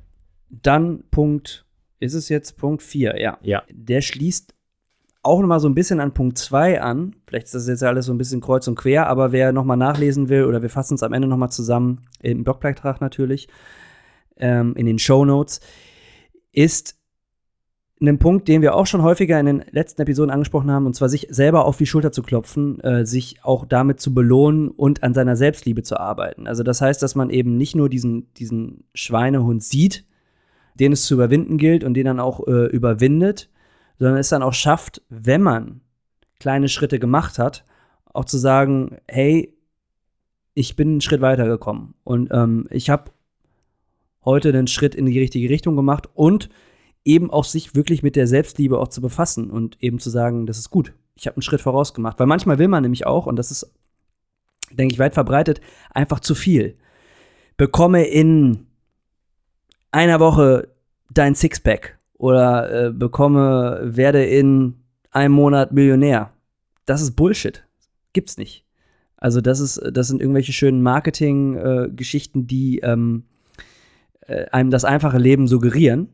Dann 0.48 1.04
Punkt, 1.10 1.66
ist 1.98 2.14
es 2.14 2.28
jetzt 2.28 2.56
Punkt 2.56 2.82
4, 2.82 3.20
ja. 3.20 3.38
Ja. 3.42 3.62
Der 3.70 4.00
schließt 4.00 4.54
auch 5.22 5.40
noch 5.40 5.48
mal 5.48 5.60
so 5.60 5.68
ein 5.68 5.74
bisschen 5.74 6.00
an 6.00 6.14
Punkt 6.14 6.38
2 6.38 6.80
an. 6.80 7.14
Vielleicht 7.26 7.46
ist 7.46 7.54
das 7.54 7.68
jetzt 7.68 7.82
alles 7.82 8.06
so 8.06 8.12
ein 8.12 8.18
bisschen 8.18 8.40
kreuz 8.40 8.66
und 8.68 8.76
quer, 8.76 9.06
aber 9.06 9.32
wer 9.32 9.52
noch 9.52 9.64
mal 9.64 9.76
nachlesen 9.76 10.28
will 10.28 10.44
oder 10.44 10.62
wir 10.62 10.70
fassen 10.70 10.94
es 10.94 11.02
am 11.02 11.12
Ende 11.12 11.28
noch 11.28 11.36
mal 11.36 11.50
zusammen, 11.50 12.06
im 12.20 12.42
Blogbeitrag 12.42 13.00
natürlich, 13.00 13.48
ähm, 14.36 14.74
in 14.76 14.86
den 14.86 14.98
Show 14.98 15.24
Notes, 15.24 15.60
ist 16.52 16.99
ein 18.08 18.18
Punkt, 18.18 18.48
den 18.48 18.62
wir 18.62 18.74
auch 18.74 18.86
schon 18.86 19.02
häufiger 19.02 19.38
in 19.38 19.46
den 19.46 19.64
letzten 19.70 20.00
Episoden 20.02 20.30
angesprochen 20.30 20.70
haben, 20.70 20.86
und 20.86 20.94
zwar 20.94 21.10
sich 21.10 21.26
selber 21.30 21.66
auf 21.66 21.76
die 21.76 21.86
Schulter 21.86 22.12
zu 22.12 22.22
klopfen, 22.22 22.80
äh, 22.80 23.04
sich 23.04 23.44
auch 23.44 23.66
damit 23.66 24.00
zu 24.00 24.14
belohnen 24.14 24.68
und 24.68 25.02
an 25.02 25.12
seiner 25.12 25.36
Selbstliebe 25.36 25.82
zu 25.82 26.00
arbeiten. 26.00 26.46
Also 26.46 26.62
das 26.62 26.80
heißt, 26.80 27.02
dass 27.02 27.14
man 27.14 27.28
eben 27.28 27.56
nicht 27.56 27.76
nur 27.76 27.90
diesen, 27.90 28.32
diesen 28.34 28.84
Schweinehund 28.94 29.62
sieht, 29.62 30.06
den 30.74 30.92
es 30.92 31.04
zu 31.04 31.14
überwinden 31.14 31.58
gilt 31.58 31.84
und 31.84 31.94
den 31.94 32.06
dann 32.06 32.20
auch 32.20 32.46
äh, 32.46 32.66
überwindet, 32.66 33.50
sondern 33.98 34.16
es 34.16 34.30
dann 34.30 34.42
auch 34.42 34.54
schafft, 34.54 35.02
wenn 35.10 35.42
man 35.42 35.82
kleine 36.38 36.68
Schritte 36.68 36.98
gemacht 36.98 37.38
hat, 37.38 37.66
auch 38.14 38.24
zu 38.24 38.38
sagen, 38.38 38.96
hey, 39.06 39.54
ich 40.54 40.74
bin 40.74 40.88
einen 40.88 41.00
Schritt 41.02 41.20
weitergekommen 41.20 41.94
und 42.02 42.30
ähm, 42.32 42.66
ich 42.70 42.88
habe 42.88 43.12
heute 44.24 44.52
den 44.52 44.66
Schritt 44.66 44.94
in 44.94 45.06
die 45.06 45.18
richtige 45.18 45.50
Richtung 45.50 45.76
gemacht 45.76 46.08
und 46.14 46.48
eben 47.04 47.30
auch 47.30 47.44
sich 47.44 47.74
wirklich 47.74 48.02
mit 48.02 48.16
der 48.16 48.26
Selbstliebe 48.26 48.78
auch 48.78 48.88
zu 48.88 49.00
befassen 49.00 49.50
und 49.50 49.82
eben 49.82 49.98
zu 49.98 50.10
sagen, 50.10 50.46
das 50.46 50.58
ist 50.58 50.70
gut, 50.70 50.92
ich 51.14 51.26
habe 51.26 51.36
einen 51.36 51.42
Schritt 51.42 51.60
voraus 51.60 51.94
gemacht. 51.94 52.18
Weil 52.18 52.26
manchmal 52.26 52.58
will 52.58 52.68
man 52.68 52.82
nämlich 52.82 53.06
auch, 53.06 53.26
und 53.26 53.36
das 53.36 53.50
ist, 53.50 53.72
denke 54.70 54.94
ich, 54.94 54.98
weit 54.98 55.14
verbreitet, 55.14 55.60
einfach 55.90 56.20
zu 56.20 56.34
viel. 56.34 56.76
Bekomme 57.56 58.04
in 58.06 58.66
einer 59.90 60.20
Woche 60.20 60.68
dein 61.10 61.34
Sixpack 61.34 61.98
oder 62.14 62.86
äh, 62.86 62.92
bekomme, 62.92 63.80
werde 63.82 64.24
in 64.24 64.74
einem 65.10 65.34
Monat 65.34 65.72
Millionär. 65.72 66.32
Das 66.86 67.02
ist 67.02 67.16
Bullshit. 67.16 67.64
Gibt's 68.12 68.36
nicht. 68.36 68.64
Also 69.16 69.40
das 69.40 69.60
ist, 69.60 69.80
das 69.92 70.08
sind 70.08 70.20
irgendwelche 70.20 70.52
schönen 70.52 70.82
Marketing-Geschichten, 70.82 72.40
äh, 72.40 72.46
die 72.46 72.78
ähm, 72.78 73.24
äh, 74.22 74.46
einem 74.46 74.70
das 74.70 74.84
einfache 74.84 75.18
Leben 75.18 75.46
suggerieren. 75.46 76.08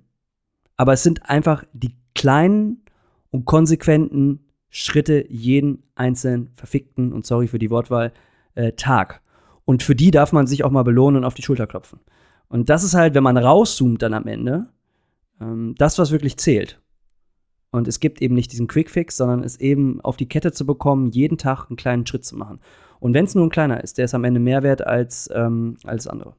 Aber 0.76 0.92
es 0.92 1.02
sind 1.02 1.28
einfach 1.28 1.64
die 1.73 1.95
kleinen 2.14 2.83
und 3.30 3.45
konsequenten 3.45 4.40
Schritte 4.68 5.25
jeden 5.28 5.85
einzelnen 5.95 6.50
verfickten, 6.54 7.12
und 7.12 7.26
sorry 7.26 7.49
für 7.49 7.59
die 7.59 7.71
Wortwahl, 7.71 8.12
äh, 8.54 8.73
Tag. 8.73 9.23
Und 9.64 9.83
für 9.83 9.95
die 9.95 10.11
darf 10.11 10.33
man 10.33 10.47
sich 10.47 10.64
auch 10.64 10.71
mal 10.71 10.85
belohnen 10.85 11.18
und 11.18 11.25
auf 11.25 11.35
die 11.35 11.42
Schulter 11.42 11.66
klopfen. 11.66 12.00
Und 12.49 12.68
das 12.68 12.85
ist 12.85 12.95
halt, 12.95 13.14
wenn 13.14 13.23
man 13.23 13.37
rauszoomt 13.37 14.02
dann 14.02 14.14
am 14.14 14.26
Ende, 14.26 14.68
ähm, 15.40 15.75
das, 15.78 15.99
was 15.99 16.11
wirklich 16.11 16.37
zählt. 16.37 16.80
Und 17.71 17.88
es 17.88 18.00
gibt 18.00 18.23
eben 18.23 18.35
nicht 18.35 18.52
diesen 18.52 18.68
Quickfix, 18.68 19.16
sondern 19.16 19.42
es 19.42 19.59
eben 19.59 20.00
auf 20.00 20.16
die 20.16 20.28
Kette 20.28 20.52
zu 20.52 20.64
bekommen, 20.64 21.11
jeden 21.11 21.37
Tag 21.37 21.66
einen 21.68 21.76
kleinen 21.76 22.06
Schritt 22.06 22.25
zu 22.25 22.37
machen. 22.37 22.61
Und 23.00 23.12
wenn 23.12 23.25
es 23.25 23.35
nur 23.35 23.45
ein 23.45 23.50
kleiner 23.50 23.83
ist, 23.83 23.99
der 23.99 24.06
ist 24.06 24.14
am 24.14 24.25
Ende 24.25 24.40
mehr 24.40 24.62
wert 24.62 24.87
als 24.87 25.28
ähm, 25.35 25.76
alles 25.85 26.06
andere. 26.06 26.35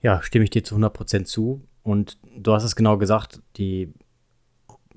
Ja, 0.00 0.22
stimme 0.22 0.44
ich 0.44 0.50
dir 0.50 0.64
zu 0.64 0.76
100% 0.76 1.24
zu. 1.24 1.62
Und 1.82 2.18
du 2.36 2.52
hast 2.52 2.64
es 2.64 2.76
genau 2.76 2.98
gesagt, 2.98 3.40
die 3.56 3.92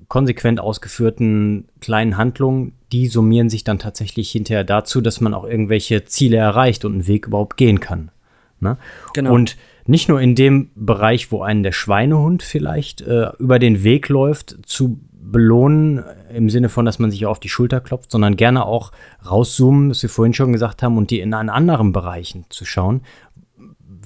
konsequent 0.08 0.60
ausgeführten 0.60 1.68
kleinen 1.80 2.16
Handlungen, 2.16 2.74
die 2.92 3.06
summieren 3.06 3.48
sich 3.48 3.64
dann 3.64 3.78
tatsächlich 3.78 4.30
hinterher 4.30 4.64
dazu, 4.64 5.00
dass 5.00 5.20
man 5.20 5.34
auch 5.34 5.44
irgendwelche 5.44 6.04
Ziele 6.04 6.36
erreicht 6.36 6.84
und 6.84 6.92
einen 6.92 7.06
Weg 7.06 7.26
überhaupt 7.26 7.56
gehen 7.56 7.80
kann. 7.80 8.10
Ne? 8.60 8.76
Genau. 9.14 9.32
Und 9.34 9.56
nicht 9.86 10.08
nur 10.08 10.20
in 10.20 10.34
dem 10.34 10.70
Bereich, 10.74 11.30
wo 11.30 11.42
einen 11.42 11.62
der 11.62 11.72
Schweinehund 11.72 12.42
vielleicht 12.42 13.02
äh, 13.02 13.30
über 13.38 13.58
den 13.58 13.82
Weg 13.84 14.08
läuft, 14.08 14.56
zu 14.66 15.00
belohnen, 15.12 16.04
im 16.32 16.50
Sinne 16.50 16.68
von, 16.68 16.84
dass 16.84 16.98
man 16.98 17.10
sich 17.10 17.26
auf 17.26 17.40
die 17.40 17.48
Schulter 17.48 17.80
klopft, 17.80 18.10
sondern 18.10 18.36
gerne 18.36 18.66
auch 18.66 18.92
rauszoomen, 19.28 19.90
was 19.90 20.02
wir 20.02 20.10
vorhin 20.10 20.34
schon 20.34 20.52
gesagt 20.52 20.82
haben, 20.82 20.96
und 20.96 21.10
die 21.10 21.20
in 21.20 21.34
anderen 21.34 21.92
Bereichen 21.92 22.44
zu 22.50 22.64
schauen, 22.64 23.02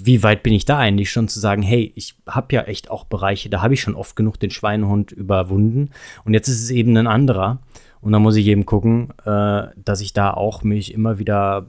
wie 0.01 0.23
weit 0.23 0.43
bin 0.43 0.53
ich 0.53 0.65
da 0.65 0.79
eigentlich 0.79 1.11
schon 1.11 1.29
zu 1.29 1.41
sagen, 1.41 1.63
hey, 1.63 1.93
ich 1.95 2.17
habe 2.27 2.55
ja 2.55 2.63
echt 2.63 2.91
auch 2.91 3.05
Bereiche, 3.05 3.49
da 3.49 3.63
habe 3.63 3.75
ich 3.75 3.81
schon 3.81 3.95
oft 3.95 4.17
genug 4.17 4.39
den 4.39 4.51
Schweinehund 4.51 5.13
überwunden. 5.13 5.91
Und 6.25 6.35
jetzt 6.35 6.49
ist 6.49 6.63
es 6.63 6.71
eben 6.71 6.97
ein 6.97 7.07
anderer. 7.07 7.61
Und 8.01 8.13
da 8.13 8.19
muss 8.19 8.37
ich 8.37 8.47
eben 8.47 8.67
gucken, 8.67 9.13
äh, 9.25 9.69
dass 9.77 10.01
ich 10.01 10.13
da 10.13 10.33
auch 10.33 10.63
mich 10.63 10.95
immer 10.95 11.19
wieder 11.19 11.69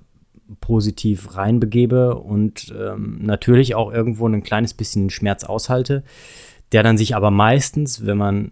positiv 0.61 1.35
reinbegebe 1.35 2.15
und 2.15 2.73
ähm, 2.77 3.19
natürlich 3.21 3.75
auch 3.75 3.91
irgendwo 3.91 4.27
ein 4.27 4.43
kleines 4.43 4.73
bisschen 4.73 5.09
Schmerz 5.09 5.43
aushalte, 5.43 6.03
der 6.71 6.83
dann 6.83 6.97
sich 6.97 7.15
aber 7.15 7.31
meistens, 7.31 8.05
wenn 8.05 8.17
man, 8.17 8.51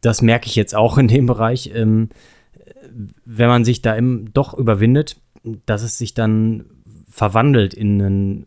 das 0.00 0.22
merke 0.22 0.46
ich 0.46 0.56
jetzt 0.56 0.74
auch 0.74 0.98
in 0.98 1.08
dem 1.08 1.26
Bereich, 1.26 1.70
ähm, 1.74 2.10
wenn 3.24 3.48
man 3.48 3.64
sich 3.64 3.82
da 3.82 3.94
im, 3.94 4.32
doch 4.32 4.54
überwindet, 4.54 5.20
dass 5.66 5.82
es 5.82 5.98
sich 5.98 6.14
dann 6.14 6.66
verwandelt 7.08 7.74
in 7.74 8.02
einen 8.02 8.46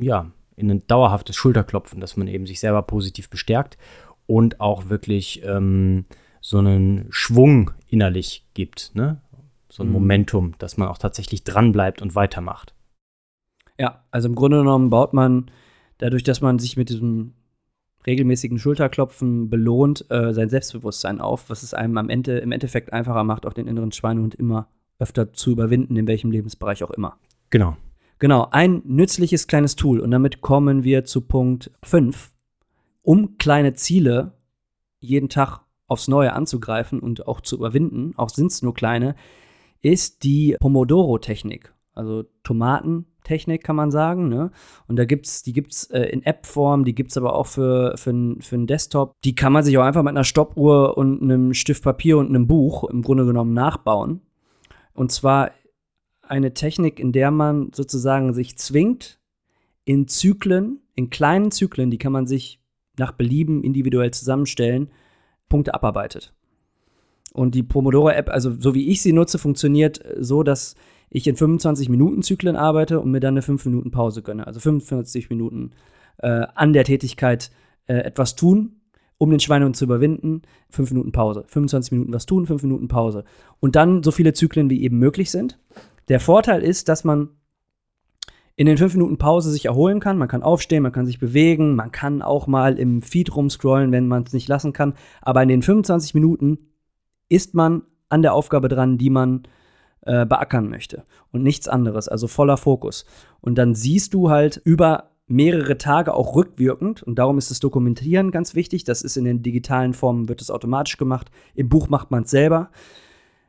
ja, 0.00 0.30
in 0.56 0.70
ein 0.70 0.86
dauerhaftes 0.86 1.36
Schulterklopfen, 1.36 2.00
dass 2.00 2.16
man 2.16 2.26
eben 2.26 2.46
sich 2.46 2.60
selber 2.60 2.82
positiv 2.82 3.30
bestärkt 3.30 3.78
und 4.26 4.60
auch 4.60 4.88
wirklich 4.88 5.42
ähm, 5.44 6.04
so 6.40 6.58
einen 6.58 7.06
Schwung 7.10 7.70
innerlich 7.86 8.46
gibt, 8.54 8.92
ne? 8.94 9.20
So 9.70 9.82
ein 9.82 9.88
mhm. 9.88 9.92
Momentum, 9.92 10.54
dass 10.58 10.78
man 10.78 10.88
auch 10.88 10.98
tatsächlich 10.98 11.44
dranbleibt 11.44 12.00
und 12.00 12.14
weitermacht. 12.14 12.74
Ja, 13.78 14.04
also 14.10 14.28
im 14.28 14.34
Grunde 14.34 14.58
genommen 14.58 14.90
baut 14.90 15.12
man 15.12 15.50
dadurch, 15.98 16.24
dass 16.24 16.40
man 16.40 16.58
sich 16.58 16.76
mit 16.76 16.88
diesem 16.88 17.34
regelmäßigen 18.06 18.58
Schulterklopfen 18.58 19.50
belohnt, 19.50 20.10
äh, 20.10 20.32
sein 20.32 20.48
Selbstbewusstsein 20.48 21.20
auf, 21.20 21.50
was 21.50 21.62
es 21.62 21.74
einem 21.74 21.98
am 21.98 22.08
Ende 22.08 22.38
im 22.38 22.52
Endeffekt 22.52 22.92
einfacher 22.92 23.24
macht, 23.24 23.44
auch 23.44 23.52
den 23.52 23.66
inneren 23.66 23.92
Schweinehund 23.92 24.34
immer 24.34 24.68
öfter 24.98 25.32
zu 25.32 25.52
überwinden, 25.52 25.96
in 25.96 26.06
welchem 26.06 26.30
Lebensbereich 26.30 26.82
auch 26.82 26.90
immer. 26.90 27.18
Genau. 27.50 27.76
Genau, 28.18 28.48
ein 28.50 28.82
nützliches 28.84 29.46
kleines 29.46 29.76
Tool. 29.76 30.00
Und 30.00 30.10
damit 30.10 30.40
kommen 30.40 30.84
wir 30.84 31.04
zu 31.04 31.22
Punkt 31.22 31.70
5. 31.84 32.32
Um 33.02 33.38
kleine 33.38 33.74
Ziele 33.74 34.32
jeden 35.00 35.28
Tag 35.28 35.60
aufs 35.86 36.08
Neue 36.08 36.32
anzugreifen 36.32 37.00
und 37.00 37.26
auch 37.26 37.40
zu 37.40 37.56
überwinden, 37.56 38.12
auch 38.16 38.28
sind 38.28 38.52
es 38.52 38.62
nur 38.62 38.74
kleine, 38.74 39.14
ist 39.80 40.24
die 40.24 40.56
Pomodoro-Technik. 40.60 41.72
Also 41.94 42.24
Tomatentechnik 42.44 43.64
kann 43.64 43.76
man 43.76 43.90
sagen. 43.90 44.28
Ne? 44.28 44.50
Und 44.86 44.96
da 44.96 45.04
gibt's, 45.04 45.42
die 45.42 45.52
gibt 45.52 45.72
es 45.72 45.84
äh, 45.84 46.02
in 46.02 46.22
App-Form, 46.22 46.84
die 46.84 46.94
gibt 46.94 47.10
es 47.10 47.16
aber 47.16 47.34
auch 47.34 47.46
für, 47.46 47.96
für, 47.96 48.36
für 48.40 48.54
einen 48.54 48.66
Desktop. 48.66 49.14
Die 49.24 49.34
kann 49.34 49.52
man 49.52 49.64
sich 49.64 49.76
auch 49.78 49.82
einfach 49.82 50.02
mit 50.02 50.10
einer 50.10 50.24
Stoppuhr 50.24 50.96
und 50.96 51.22
einem 51.22 51.54
Stift 51.54 51.82
Papier 51.82 52.18
und 52.18 52.28
einem 52.28 52.46
Buch 52.46 52.84
im 52.84 53.02
Grunde 53.02 53.26
genommen 53.26 53.52
nachbauen. 53.52 54.20
Und 54.94 55.10
zwar 55.10 55.50
eine 56.30 56.54
Technik, 56.54 57.00
in 57.00 57.12
der 57.12 57.30
man 57.30 57.70
sozusagen 57.74 58.32
sich 58.32 58.56
zwingt, 58.56 59.18
in 59.84 60.06
Zyklen, 60.06 60.80
in 60.94 61.10
kleinen 61.10 61.50
Zyklen, 61.50 61.90
die 61.90 61.98
kann 61.98 62.12
man 62.12 62.26
sich 62.26 62.60
nach 62.98 63.12
Belieben 63.12 63.62
individuell 63.62 64.10
zusammenstellen, 64.10 64.90
Punkte 65.48 65.72
abarbeitet. 65.74 66.34
Und 67.32 67.54
die 67.54 67.62
Pomodoro-App, 67.62 68.28
also 68.28 68.52
so 68.58 68.74
wie 68.74 68.88
ich 68.88 69.02
sie 69.02 69.12
nutze, 69.12 69.38
funktioniert 69.38 70.04
so, 70.18 70.42
dass 70.42 70.74
ich 71.10 71.26
in 71.26 71.36
25-Minuten-Zyklen 71.36 72.56
arbeite 72.56 73.00
und 73.00 73.10
mir 73.10 73.20
dann 73.20 73.34
eine 73.34 73.42
5-Minuten-Pause 73.42 74.22
gönne. 74.22 74.46
Also 74.46 74.60
45 74.60 75.30
Minuten 75.30 75.70
äh, 76.18 76.46
an 76.54 76.72
der 76.72 76.84
Tätigkeit 76.84 77.50
äh, 77.86 77.94
etwas 77.94 78.34
tun, 78.34 78.77
um 79.18 79.30
den 79.30 79.40
Schweinehund 79.40 79.76
zu 79.76 79.84
überwinden, 79.84 80.42
5 80.70 80.92
Minuten 80.92 81.12
Pause. 81.12 81.44
25 81.48 81.92
Minuten 81.92 82.12
was 82.12 82.26
tun, 82.26 82.46
5 82.46 82.62
Minuten 82.62 82.88
Pause. 82.88 83.24
Und 83.60 83.76
dann 83.76 84.02
so 84.02 84.12
viele 84.12 84.32
Zyklen, 84.32 84.70
wie 84.70 84.82
eben 84.82 84.98
möglich 84.98 85.30
sind. 85.30 85.58
Der 86.08 86.20
Vorteil 86.20 86.62
ist, 86.62 86.88
dass 86.88 87.04
man 87.04 87.30
in 88.58 88.66
den 88.66 88.76
fünf 88.76 88.94
Minuten 88.94 89.18
Pause 89.18 89.52
sich 89.52 89.66
erholen 89.66 90.00
kann. 90.00 90.18
Man 90.18 90.26
kann 90.26 90.42
aufstehen, 90.42 90.82
man 90.82 90.90
kann 90.90 91.06
sich 91.06 91.20
bewegen, 91.20 91.76
man 91.76 91.92
kann 91.92 92.22
auch 92.22 92.48
mal 92.48 92.76
im 92.76 93.02
Feed 93.02 93.34
rumscrollen, 93.36 93.92
wenn 93.92 94.08
man 94.08 94.24
es 94.24 94.32
nicht 94.32 94.48
lassen 94.48 94.72
kann. 94.72 94.94
Aber 95.22 95.42
in 95.44 95.48
den 95.48 95.62
25 95.62 96.12
Minuten 96.14 96.58
ist 97.28 97.54
man 97.54 97.82
an 98.08 98.22
der 98.22 98.34
Aufgabe 98.34 98.68
dran, 98.68 98.98
die 98.98 99.10
man 99.10 99.44
äh, 100.02 100.26
beackern 100.26 100.68
möchte 100.68 101.04
und 101.30 101.44
nichts 101.44 101.68
anderes, 101.68 102.08
also 102.08 102.26
voller 102.26 102.56
Fokus. 102.56 103.04
Und 103.40 103.58
dann 103.58 103.76
siehst 103.76 104.12
du 104.12 104.28
halt 104.28 104.60
über 104.64 105.10
mehrere 105.28 105.78
Tage 105.78 106.14
auch 106.14 106.34
rückwirkend 106.34 107.02
und 107.02 107.18
darum 107.18 107.38
ist 107.38 107.50
das 107.50 107.60
Dokumentieren 107.60 108.30
ganz 108.30 108.54
wichtig. 108.54 108.84
Das 108.84 109.02
ist 109.02 109.16
in 109.16 109.24
den 109.24 109.42
digitalen 109.42 109.94
Formen 109.94 110.28
wird 110.28 110.40
es 110.40 110.50
automatisch 110.50 110.96
gemacht. 110.96 111.30
Im 111.54 111.68
Buch 111.68 111.88
macht 111.88 112.10
man 112.10 112.24
es 112.24 112.30
selber. 112.30 112.70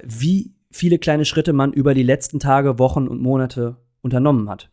Wie 0.03 0.53
viele 0.71 0.99
kleine 0.99 1.25
Schritte 1.25 1.53
man 1.53 1.73
über 1.73 1.93
die 1.93 2.03
letzten 2.03 2.39
Tage, 2.39 2.79
Wochen 2.79 3.07
und 3.07 3.21
Monate 3.21 3.77
unternommen 4.01 4.49
hat. 4.49 4.71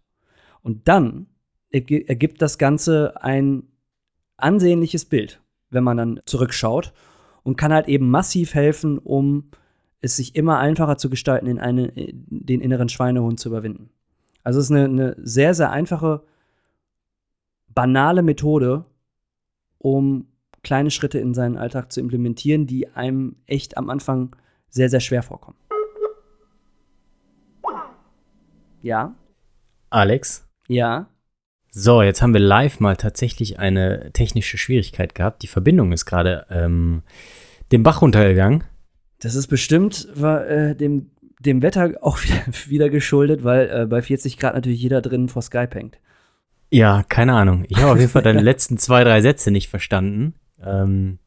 Und 0.62 0.88
dann 0.88 1.27
ergibt 1.71 2.42
das 2.42 2.59
Ganze 2.59 3.23
ein 3.23 3.64
ansehnliches 4.37 5.05
Bild, 5.05 5.40
wenn 5.71 5.85
man 5.85 5.97
dann 5.97 6.21
zurückschaut 6.27 6.92
und 7.42 7.57
kann 7.57 7.73
halt 7.73 7.88
eben 7.88 8.11
massiv 8.11 8.55
helfen, 8.55 8.99
um 8.99 9.51
es 10.01 10.16
sich 10.16 10.37
immer 10.37 10.59
einfacher 10.59 10.99
zu 10.99 11.09
gestalten, 11.11 11.47
in 11.47 11.59
eine, 11.59 11.92
den 11.95 12.61
inneren 12.61 12.88
Schweinehund 12.88 13.40
zu 13.40 13.49
überwinden. 13.49 13.90
Also 14.42 14.61
es 14.61 14.66
ist 14.66 14.71
eine, 14.73 14.85
eine 14.85 15.16
sehr, 15.19 15.55
sehr 15.55 15.71
einfache, 15.71 16.23
banale 17.77 18.23
Methode, 18.23 18.87
um 19.79 20.27
kleine 20.65 20.91
Schritte 20.91 21.21
in 21.21 21.35
seinen 21.35 21.57
Alltag 21.59 21.93
zu 21.93 22.01
implementieren, 22.01 22.67
die 22.67 22.89
einem 22.89 23.37
echt 23.47 23.77
am 23.77 23.91
Anfang 23.91 24.35
sehr, 24.69 24.89
sehr 24.89 24.99
schwer 24.99 25.23
vorkommen. 25.23 25.59
Ja. 28.83 29.15
Alex? 29.91 30.49
Ja. 30.69 31.09
So, 31.71 32.03
jetzt 32.03 32.23
haben 32.23 32.33
wir 32.33 32.41
live 32.41 32.81
mal 32.81 32.97
tatsächlich 32.97 33.59
eine 33.59 34.11
technische 34.12 34.57
Schwierigkeit 34.57 35.15
gehabt. 35.15 35.43
Die 35.43 35.47
Verbindung 35.47 35.93
ist 35.93 36.07
gerade 36.07 36.47
ähm, 36.49 37.03
dem 37.73 37.83
Bach 37.83 38.01
runtergegangen. 38.01 38.65
Das 39.21 39.35
ist 39.35 39.49
bestimmt 39.49 40.09
war, 40.15 40.47
äh, 40.49 40.75
dem, 40.75 41.11
dem 41.41 41.61
Wetter 41.61 41.95
auch 42.01 42.19
wieder, 42.23 42.43
wieder 42.69 42.89
geschuldet, 42.89 43.45
weil 43.45 43.69
äh, 43.69 43.87
bei 43.87 44.01
40 44.01 44.39
Grad 44.39 44.55
natürlich 44.55 44.81
jeder 44.81 45.03
drin 45.03 45.29
vor 45.29 45.43
Skype 45.43 45.75
hängt. 45.75 45.99
Ja, 46.71 47.03
keine 47.05 47.35
Ahnung. 47.35 47.65
Ich 47.69 47.79
habe 47.79 47.93
auf 47.93 47.99
jeden 47.99 48.11
Fall 48.11 48.23
deine 48.23 48.41
letzten 48.43 48.79
zwei, 48.79 49.05
drei 49.05 49.21
Sätze 49.21 49.51
nicht 49.51 49.69
verstanden. 49.69 50.35
Ähm, 50.61 51.19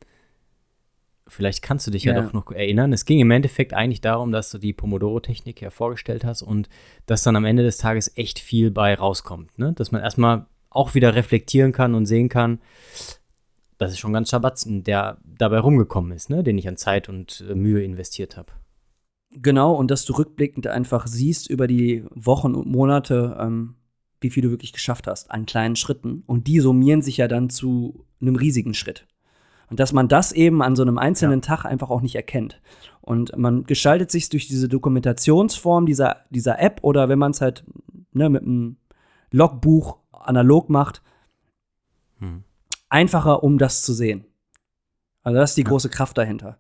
vielleicht 1.28 1.62
kannst 1.62 1.88
du 1.88 1.92
dich 1.92 2.04
ja. 2.04 2.14
ja. 2.14 2.22
doch 2.22 2.34
noch 2.34 2.52
erinnern. 2.52 2.92
Es 2.92 3.06
ging 3.06 3.20
im 3.20 3.32
Endeffekt 3.32 3.74
eigentlich 3.74 4.02
darum, 4.02 4.32
dass 4.32 4.52
du 4.52 4.58
die 4.58 4.74
Pomodoro-Technik 4.74 5.62
ja 5.62 5.70
vorgestellt 5.70 6.26
hast 6.26 6.42
und 6.42 6.70
dass 7.06 7.24
dann 7.24 7.36
am 7.36 7.46
Ende 7.46 7.64
des 7.64 7.78
Tages 7.78 8.12
echt 8.18 8.40
viel 8.40 8.72
bei 8.72 8.94
rauskommt. 8.94 9.58
Ne? 9.58 9.74
Dass 9.74 9.92
man 9.92 10.02
erstmal 10.02 10.48
auch 10.70 10.94
wieder 10.94 11.16
reflektieren 11.16 11.72
kann 11.72 11.96
und 11.96 12.06
sehen 12.06 12.30
kann, 12.30 12.60
das 13.78 13.92
ist 13.92 14.00
schon 14.00 14.14
ganz 14.14 14.30
Schabatzen, 14.30 14.84
der 14.84 15.18
dabei 15.24 15.60
rumgekommen 15.60 16.12
ist, 16.12 16.30
ne? 16.30 16.44
den 16.44 16.58
ich 16.58 16.68
an 16.68 16.78
Zeit 16.78 17.08
und 17.08 17.46
äh, 17.50 17.56
Mühe 17.56 17.84
investiert 17.84 18.36
habe. 18.36 18.52
Genau, 19.32 19.74
und 19.74 19.92
dass 19.92 20.06
du 20.06 20.14
rückblickend 20.14 20.68
einfach 20.68 21.06
siehst 21.08 21.50
über 21.50 21.68
die 21.68 22.04
Wochen 22.10 22.56
und 22.56 22.68
Monate, 22.68 23.38
ähm, 23.40 23.76
wie 24.22 24.30
viel 24.30 24.44
du 24.44 24.50
wirklich 24.50 24.74
geschafft 24.74 25.08
hast 25.08 25.32
an 25.32 25.46
kleinen 25.46 25.76
Schritten. 25.76 26.24
Und 26.26 26.48
die 26.48 26.60
summieren 26.60 27.02
sich 27.02 27.18
ja 27.18 27.28
dann 27.28 27.50
zu 27.50 28.06
einem 28.22 28.36
riesigen 28.36 28.74
Schritt. 28.74 29.08
Und 29.70 29.80
dass 29.80 29.94
man 29.94 30.08
das 30.08 30.32
eben 30.32 30.62
an 30.62 30.76
so 30.76 30.82
einem 30.82 30.98
einzelnen 30.98 31.42
ja. 31.42 31.46
Tag 31.46 31.66
einfach 31.66 31.90
auch 31.90 32.02
nicht 32.02 32.16
erkennt. 32.16 32.60
Und 33.02 33.38
man 33.38 33.64
gestaltet 33.64 34.12
sich 34.12 34.30
durch 34.30 34.48
diese 34.48 34.68
Dokumentationsform 34.68 35.86
dieser, 35.86 36.26
dieser 36.30 36.60
App 36.60 36.80
oder 36.82 37.08
wenn 37.08 37.20
man 37.20 37.32
es 37.32 37.42
halt 37.42 37.64
ne, 38.12 38.30
mit 38.30 38.44
einem 38.44 38.78
Logbuch 39.32 39.98
analog 40.12 40.70
macht, 40.70 41.02
hm. 42.20 42.44
einfacher, 42.90 43.44
um 43.44 43.58
das 43.58 43.84
zu 43.84 43.94
sehen. 43.94 44.26
Also 45.22 45.38
das 45.38 45.52
ist 45.52 45.58
die 45.58 45.64
ja. 45.64 45.68
große 45.68 45.90
Kraft 45.90 46.18
dahinter. 46.18 46.58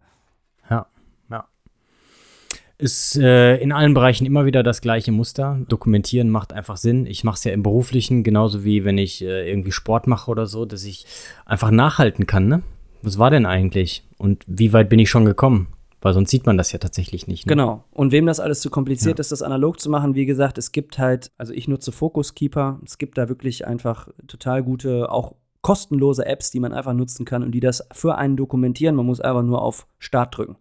Ist 2.79 3.17
äh, 3.17 3.57
in 3.57 3.71
allen 3.71 3.93
Bereichen 3.93 4.25
immer 4.25 4.45
wieder 4.45 4.63
das 4.63 4.81
gleiche 4.81 5.11
Muster. 5.11 5.59
Dokumentieren 5.67 6.29
macht 6.29 6.53
einfach 6.53 6.77
Sinn. 6.77 7.05
Ich 7.05 7.23
mache 7.23 7.35
es 7.35 7.43
ja 7.43 7.51
im 7.51 7.61
Beruflichen, 7.61 8.23
genauso 8.23 8.63
wie 8.63 8.85
wenn 8.85 8.97
ich 8.97 9.21
äh, 9.21 9.49
irgendwie 9.49 9.71
Sport 9.71 10.07
mache 10.07 10.31
oder 10.31 10.47
so, 10.47 10.65
dass 10.65 10.85
ich 10.85 11.05
einfach 11.45 11.71
nachhalten 11.71 12.25
kann, 12.25 12.47
ne? 12.47 12.63
was 13.01 13.17
war 13.17 13.31
denn 13.31 13.45
eigentlich? 13.45 14.03
Und 14.17 14.43
wie 14.47 14.73
weit 14.73 14.89
bin 14.89 14.99
ich 14.99 15.09
schon 15.09 15.25
gekommen? 15.25 15.67
Weil 16.01 16.13
sonst 16.13 16.31
sieht 16.31 16.45
man 16.45 16.57
das 16.57 16.71
ja 16.71 16.79
tatsächlich 16.79 17.27
nicht. 17.27 17.45
Ne? 17.45 17.51
Genau. 17.51 17.83
Und 17.91 18.11
wem 18.13 18.25
das 18.25 18.39
alles 18.39 18.61
zu 18.61 18.69
kompliziert 18.69 19.19
ja. 19.19 19.21
ist, 19.21 19.31
das 19.31 19.41
analog 19.41 19.79
zu 19.79 19.89
machen, 19.89 20.15
wie 20.15 20.25
gesagt, 20.25 20.57
es 20.57 20.71
gibt 20.71 20.97
halt, 20.97 21.31
also 21.37 21.53
ich 21.53 21.67
nutze 21.67 21.91
Focus 21.91 22.35
Keeper. 22.35 22.79
Es 22.85 22.97
gibt 22.97 23.17
da 23.17 23.27
wirklich 23.27 23.67
einfach 23.67 24.07
total 24.27 24.63
gute, 24.63 25.11
auch 25.11 25.35
kostenlose 25.61 26.25
Apps, 26.25 26.51
die 26.51 26.61
man 26.61 26.71
einfach 26.71 26.93
nutzen 26.93 27.25
kann 27.25 27.43
und 27.43 27.51
die 27.51 27.59
das 27.59 27.85
für 27.91 28.15
einen 28.15 28.37
dokumentieren. 28.37 28.95
Man 28.95 29.05
muss 29.05 29.19
einfach 29.19 29.43
nur 29.43 29.61
auf 29.61 29.87
Start 29.97 30.37
drücken. 30.37 30.55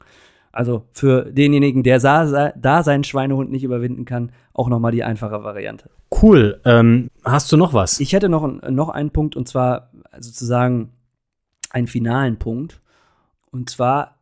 Also 0.52 0.86
für 0.92 1.30
denjenigen, 1.30 1.82
der 1.82 2.00
da 2.00 2.82
seinen 2.82 3.04
Schweinehund 3.04 3.50
nicht 3.50 3.64
überwinden 3.64 4.04
kann, 4.04 4.32
auch 4.52 4.68
nochmal 4.68 4.92
die 4.92 5.04
einfache 5.04 5.44
Variante. 5.44 5.90
Cool. 6.22 6.60
Ähm, 6.64 7.08
hast 7.24 7.52
du 7.52 7.56
noch 7.56 7.74
was? 7.74 8.00
Ich 8.00 8.12
hätte 8.12 8.28
noch, 8.28 8.62
noch 8.68 8.88
einen 8.88 9.10
Punkt 9.10 9.36
und 9.36 9.46
zwar 9.46 9.90
sozusagen 10.18 10.92
einen 11.70 11.86
finalen 11.86 12.38
Punkt. 12.38 12.80
Und 13.50 13.70
zwar, 13.70 14.18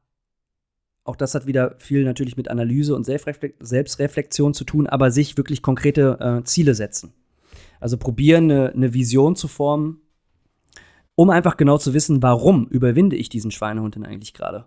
auch 1.05 1.17
das 1.17 1.35
hat 1.35 1.47
wieder 1.47 1.77
viel 1.79 2.05
natürlich 2.05 2.37
mit 2.37 2.51
Analyse 2.51 2.95
und 2.95 3.05
Selbstreflexion 3.05 4.55
zu 4.55 4.65
tun, 4.65 4.87
aber 4.87 5.11
sich 5.11 5.37
wirklich 5.37 5.63
konkrete 5.63 6.19
äh, 6.21 6.45
Ziele 6.45 6.75
setzen. 6.75 7.13
Also 7.81 7.99
probieren, 7.99 8.51
eine, 8.51 8.73
eine 8.73 8.95
Vision 8.95 9.37
zu 9.37 9.49
formen, 9.49 10.01
um 11.15 11.31
einfach 11.31 11.57
genau 11.57 11.79
zu 11.79 11.95
wissen, 11.95 12.23
warum 12.23 12.67
überwinde 12.67 13.17
ich 13.17 13.29
diesen 13.29 13.51
Schweinehund 13.51 13.95
denn 13.95 14.05
eigentlich 14.05 14.35
gerade. 14.35 14.67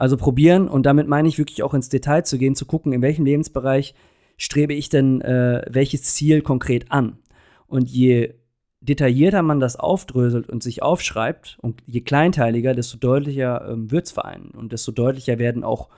Also 0.00 0.16
probieren, 0.16 0.66
und 0.66 0.86
damit 0.86 1.08
meine 1.08 1.28
ich 1.28 1.36
wirklich 1.36 1.62
auch 1.62 1.74
ins 1.74 1.90
Detail 1.90 2.22
zu 2.22 2.38
gehen, 2.38 2.54
zu 2.54 2.64
gucken, 2.64 2.94
in 2.94 3.02
welchem 3.02 3.26
Lebensbereich 3.26 3.94
strebe 4.38 4.72
ich 4.72 4.88
denn 4.88 5.20
äh, 5.20 5.62
welches 5.68 6.14
Ziel 6.14 6.40
konkret 6.40 6.90
an. 6.90 7.18
Und 7.66 7.90
je 7.90 8.32
detaillierter 8.80 9.42
man 9.42 9.60
das 9.60 9.76
aufdröselt 9.76 10.48
und 10.48 10.62
sich 10.62 10.82
aufschreibt, 10.82 11.58
und 11.60 11.82
je 11.84 12.00
kleinteiliger, 12.00 12.72
desto 12.72 12.96
deutlicher 12.96 13.68
ähm, 13.68 13.90
wird 13.90 14.06
es 14.06 14.12
vereinen 14.12 14.52
und 14.52 14.72
desto 14.72 14.90
deutlicher 14.90 15.38
werden 15.38 15.64
auch 15.64 15.90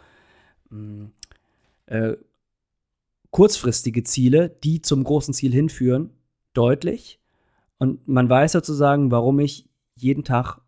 mh, 0.70 0.80
mm, 0.80 1.12
äh, 1.86 2.16
kurzfristige 3.30 4.02
Ziele, 4.02 4.48
die 4.64 4.82
zum 4.82 5.04
großen 5.04 5.32
Ziel 5.32 5.52
hinführen, 5.52 6.10
deutlich. 6.54 7.20
Und 7.78 8.08
man 8.08 8.28
weiß 8.28 8.50
sozusagen, 8.50 9.12
warum 9.12 9.38
ich 9.38 9.68
jeden 9.94 10.24
Tag 10.24 10.58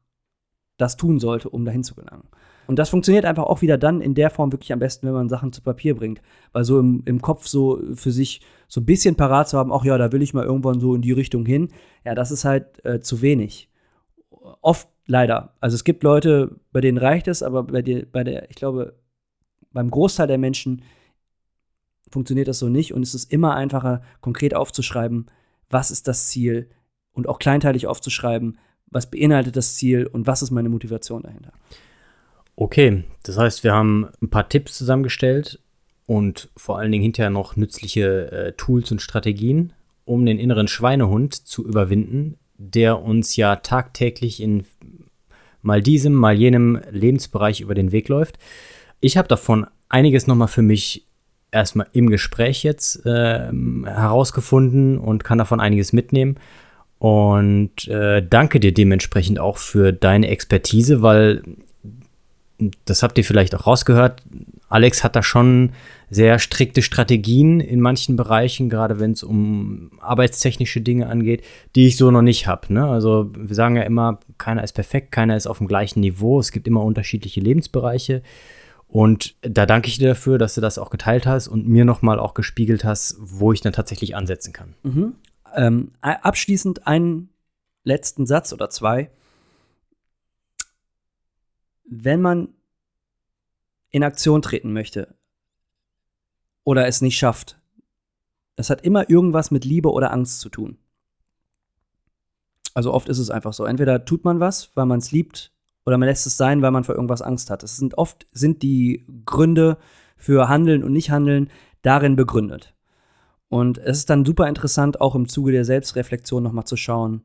das 0.76 0.96
tun 0.96 1.18
sollte, 1.18 1.50
um 1.50 1.64
dahin 1.64 1.82
zu 1.82 1.96
gelangen. 1.96 2.28
Und 2.66 2.78
das 2.78 2.90
funktioniert 2.90 3.24
einfach 3.24 3.44
auch 3.44 3.62
wieder 3.62 3.78
dann 3.78 4.00
in 4.00 4.14
der 4.14 4.30
Form 4.30 4.52
wirklich 4.52 4.72
am 4.72 4.78
besten, 4.78 5.06
wenn 5.06 5.14
man 5.14 5.28
Sachen 5.28 5.52
zu 5.52 5.62
Papier 5.62 5.94
bringt. 5.94 6.20
Weil 6.52 6.64
so 6.64 6.78
im, 6.78 7.02
im 7.04 7.20
Kopf 7.20 7.46
so 7.46 7.80
für 7.94 8.10
sich 8.10 8.40
so 8.68 8.80
ein 8.80 8.86
bisschen 8.86 9.16
parat 9.16 9.48
zu 9.48 9.58
haben, 9.58 9.72
ach 9.72 9.84
ja, 9.84 9.98
da 9.98 10.12
will 10.12 10.22
ich 10.22 10.34
mal 10.34 10.44
irgendwann 10.44 10.80
so 10.80 10.94
in 10.94 11.02
die 11.02 11.12
Richtung 11.12 11.46
hin, 11.46 11.68
ja, 12.04 12.14
das 12.14 12.30
ist 12.30 12.44
halt 12.44 12.84
äh, 12.84 13.00
zu 13.00 13.22
wenig. 13.22 13.68
Oft 14.60 14.88
leider. 15.06 15.54
Also 15.60 15.74
es 15.74 15.84
gibt 15.84 16.02
Leute, 16.02 16.56
bei 16.72 16.80
denen 16.80 16.98
reicht 16.98 17.28
es, 17.28 17.42
aber 17.42 17.64
bei, 17.64 17.82
der, 17.82 18.06
bei 18.06 18.24
der, 18.24 18.50
ich 18.50 18.56
glaube, 18.56 18.94
beim 19.72 19.90
Großteil 19.90 20.26
der 20.26 20.38
Menschen 20.38 20.82
funktioniert 22.10 22.48
das 22.48 22.58
so 22.58 22.68
nicht 22.68 22.94
und 22.94 23.02
es 23.02 23.14
ist 23.14 23.32
immer 23.32 23.54
einfacher, 23.54 24.02
konkret 24.20 24.54
aufzuschreiben, 24.54 25.26
was 25.68 25.90
ist 25.90 26.06
das 26.08 26.28
Ziel 26.28 26.70
und 27.12 27.28
auch 27.28 27.38
kleinteilig 27.38 27.86
aufzuschreiben, 27.86 28.58
was 28.86 29.10
beinhaltet 29.10 29.56
das 29.56 29.74
Ziel 29.74 30.06
und 30.06 30.26
was 30.26 30.42
ist 30.42 30.50
meine 30.50 30.68
Motivation 30.68 31.22
dahinter. 31.22 31.52
Okay, 32.56 33.04
das 33.24 33.36
heißt, 33.36 33.64
wir 33.64 33.72
haben 33.72 34.08
ein 34.22 34.30
paar 34.30 34.48
Tipps 34.48 34.78
zusammengestellt 34.78 35.58
und 36.06 36.50
vor 36.56 36.78
allen 36.78 36.92
Dingen 36.92 37.02
hinterher 37.02 37.30
noch 37.30 37.56
nützliche 37.56 38.30
äh, 38.30 38.52
Tools 38.52 38.92
und 38.92 39.02
Strategien, 39.02 39.72
um 40.04 40.24
den 40.24 40.38
inneren 40.38 40.68
Schweinehund 40.68 41.34
zu 41.34 41.66
überwinden, 41.66 42.36
der 42.56 43.02
uns 43.02 43.36
ja 43.36 43.56
tagtäglich 43.56 44.40
in 44.40 44.64
mal 45.62 45.82
diesem, 45.82 46.12
mal 46.12 46.34
jenem 46.34 46.80
Lebensbereich 46.90 47.60
über 47.60 47.74
den 47.74 47.90
Weg 47.90 48.08
läuft. 48.08 48.38
Ich 49.00 49.16
habe 49.16 49.28
davon 49.28 49.66
einiges 49.88 50.26
nochmal 50.26 50.48
für 50.48 50.62
mich 50.62 51.06
erstmal 51.50 51.86
im 51.92 52.10
Gespräch 52.10 52.62
jetzt 52.62 53.04
äh, 53.06 53.50
herausgefunden 53.84 54.98
und 54.98 55.24
kann 55.24 55.38
davon 55.38 55.60
einiges 55.60 55.92
mitnehmen. 55.92 56.36
Und 56.98 57.88
äh, 57.88 58.26
danke 58.26 58.60
dir 58.60 58.72
dementsprechend 58.72 59.38
auch 59.38 59.58
für 59.58 59.92
deine 59.92 60.28
Expertise, 60.28 61.02
weil 61.02 61.42
das 62.84 63.02
habt 63.02 63.18
ihr 63.18 63.24
vielleicht 63.24 63.54
auch 63.54 63.66
rausgehört, 63.66 64.22
Alex 64.68 65.04
hat 65.04 65.16
da 65.16 65.22
schon 65.22 65.72
sehr 66.10 66.38
strikte 66.38 66.82
Strategien 66.82 67.60
in 67.60 67.80
manchen 67.80 68.16
Bereichen, 68.16 68.68
gerade 68.68 69.00
wenn 69.00 69.12
es 69.12 69.22
um 69.22 69.92
arbeitstechnische 70.00 70.80
Dinge 70.80 71.08
angeht, 71.08 71.44
die 71.74 71.86
ich 71.86 71.96
so 71.96 72.10
noch 72.10 72.22
nicht 72.22 72.46
habe. 72.46 72.72
Ne? 72.72 72.86
Also 72.86 73.30
wir 73.36 73.54
sagen 73.54 73.76
ja 73.76 73.82
immer, 73.82 74.20
keiner 74.38 74.62
ist 74.62 74.72
perfekt, 74.72 75.12
keiner 75.12 75.36
ist 75.36 75.46
auf 75.46 75.58
dem 75.58 75.66
gleichen 75.66 76.00
Niveau. 76.00 76.38
Es 76.38 76.52
gibt 76.52 76.66
immer 76.68 76.82
unterschiedliche 76.82 77.40
Lebensbereiche. 77.40 78.22
Und 78.86 79.34
da 79.42 79.66
danke 79.66 79.88
ich 79.88 79.98
dir 79.98 80.08
dafür, 80.08 80.38
dass 80.38 80.54
du 80.54 80.60
das 80.60 80.78
auch 80.78 80.90
geteilt 80.90 81.26
hast 81.26 81.48
und 81.48 81.66
mir 81.66 81.84
nochmal 81.84 82.20
auch 82.20 82.34
gespiegelt 82.34 82.84
hast, 82.84 83.16
wo 83.18 83.52
ich 83.52 83.60
dann 83.60 83.72
tatsächlich 83.72 84.14
ansetzen 84.14 84.52
kann. 84.52 84.74
Mhm. 84.84 85.14
Ähm, 85.56 85.90
abschließend 86.00 86.86
einen 86.86 87.30
letzten 87.82 88.26
Satz 88.26 88.52
oder 88.52 88.70
zwei 88.70 89.10
wenn 91.84 92.20
man 92.20 92.48
in 93.90 94.02
Aktion 94.02 94.42
treten 94.42 94.72
möchte 94.72 95.14
oder 96.64 96.86
es 96.86 97.00
nicht 97.00 97.16
schafft, 97.16 97.58
das 98.56 98.70
hat 98.70 98.82
immer 98.82 99.10
irgendwas 99.10 99.50
mit 99.50 99.64
Liebe 99.64 99.92
oder 99.92 100.12
Angst 100.12 100.40
zu 100.40 100.48
tun. 100.48 100.78
Also 102.72 102.92
oft 102.92 103.08
ist 103.08 103.18
es 103.18 103.30
einfach 103.30 103.52
so. 103.52 103.64
Entweder 103.64 104.04
tut 104.04 104.24
man 104.24 104.40
was, 104.40 104.74
weil 104.76 104.86
man 104.86 104.98
es 104.98 105.12
liebt, 105.12 105.52
oder 105.86 105.98
man 105.98 106.08
lässt 106.08 106.26
es 106.26 106.36
sein, 106.36 106.62
weil 106.62 106.70
man 106.70 106.84
vor 106.84 106.94
irgendwas 106.94 107.22
Angst 107.22 107.50
hat. 107.50 107.62
Es 107.62 107.76
sind 107.76 107.98
oft 107.98 108.26
sind 108.32 108.62
die 108.62 109.06
Gründe 109.26 109.76
für 110.16 110.48
Handeln 110.48 110.82
und 110.82 110.92
Nichthandeln 110.92 111.50
darin 111.82 112.16
begründet. 112.16 112.74
Und 113.48 113.78
es 113.78 113.98
ist 113.98 114.10
dann 114.10 114.24
super 114.24 114.48
interessant, 114.48 115.00
auch 115.00 115.14
im 115.14 115.28
Zuge 115.28 115.52
der 115.52 115.64
Selbstreflexion 115.64 116.42
nochmal 116.42 116.64
zu 116.64 116.76
schauen, 116.76 117.22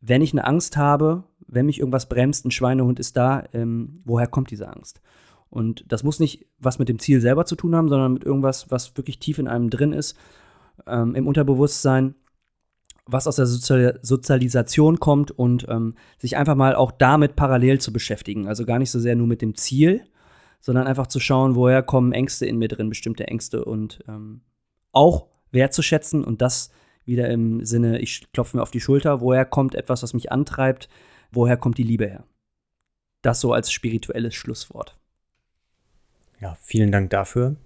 wenn 0.00 0.20
ich 0.20 0.32
eine 0.32 0.44
Angst 0.44 0.76
habe, 0.76 1.24
wenn 1.52 1.66
mich 1.66 1.78
irgendwas 1.78 2.08
bremst, 2.08 2.44
ein 2.44 2.50
Schweinehund 2.50 2.98
ist 2.98 3.16
da, 3.16 3.44
ähm, 3.52 4.00
woher 4.04 4.26
kommt 4.26 4.50
diese 4.50 4.68
Angst? 4.68 5.00
Und 5.50 5.84
das 5.86 6.02
muss 6.02 6.18
nicht 6.18 6.46
was 6.58 6.78
mit 6.78 6.88
dem 6.88 6.98
Ziel 6.98 7.20
selber 7.20 7.44
zu 7.44 7.56
tun 7.56 7.76
haben, 7.76 7.88
sondern 7.88 8.14
mit 8.14 8.24
irgendwas, 8.24 8.70
was 8.70 8.96
wirklich 8.96 9.18
tief 9.18 9.38
in 9.38 9.48
einem 9.48 9.68
drin 9.68 9.92
ist, 9.92 10.16
ähm, 10.86 11.14
im 11.14 11.26
Unterbewusstsein, 11.26 12.14
was 13.04 13.26
aus 13.26 13.36
der 13.36 13.46
Sozial 13.46 13.98
Sozialisation 14.00 14.98
kommt 14.98 15.30
und 15.30 15.66
ähm, 15.68 15.94
sich 16.18 16.38
einfach 16.38 16.54
mal 16.54 16.74
auch 16.74 16.90
damit 16.90 17.36
parallel 17.36 17.80
zu 17.80 17.92
beschäftigen. 17.92 18.48
Also 18.48 18.64
gar 18.64 18.78
nicht 18.78 18.90
so 18.90 18.98
sehr 18.98 19.14
nur 19.14 19.26
mit 19.26 19.42
dem 19.42 19.54
Ziel, 19.54 20.04
sondern 20.60 20.86
einfach 20.86 21.08
zu 21.08 21.20
schauen, 21.20 21.54
woher 21.54 21.82
kommen 21.82 22.12
Ängste 22.12 22.46
in 22.46 22.56
mir 22.56 22.68
drin, 22.68 22.88
bestimmte 22.88 23.26
Ängste 23.26 23.64
und 23.64 24.02
ähm, 24.08 24.40
auch 24.92 25.26
wertzuschätzen 25.50 26.24
und 26.24 26.40
das 26.40 26.70
wieder 27.04 27.28
im 27.28 27.62
Sinne, 27.64 27.98
ich 27.98 28.32
klopfe 28.32 28.56
mir 28.56 28.62
auf 28.62 28.70
die 28.70 28.80
Schulter, 28.80 29.20
woher 29.20 29.44
kommt 29.44 29.74
etwas, 29.74 30.02
was 30.02 30.14
mich 30.14 30.32
antreibt, 30.32 30.88
woher 31.32 31.56
kommt 31.56 31.78
die 31.78 31.82
Liebe 31.82 32.06
her? 32.06 32.24
Das 33.22 33.40
so 33.40 33.52
als 33.52 33.72
spirituelles 33.72 34.34
Schlusswort. 34.34 34.96
Ja, 36.40 36.56
vielen 36.60 36.92
Dank 36.92 37.10
dafür. 37.10 37.56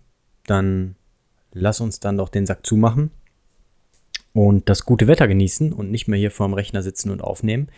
Dann 0.44 0.96
lass 1.52 1.80
uns 1.80 2.00
dann 2.00 2.18
doch 2.18 2.28
den 2.28 2.46
Sack 2.46 2.64
zumachen 2.66 3.10
und 4.32 4.68
das 4.68 4.84
gute 4.84 5.06
Wetter 5.06 5.28
genießen 5.28 5.72
und 5.72 5.90
nicht 5.90 6.08
mehr 6.08 6.18
hier 6.18 6.30
vorm 6.30 6.52
Rechner 6.52 6.82
sitzen 6.82 7.10
und 7.10 7.22
aufnehmen. 7.22 7.68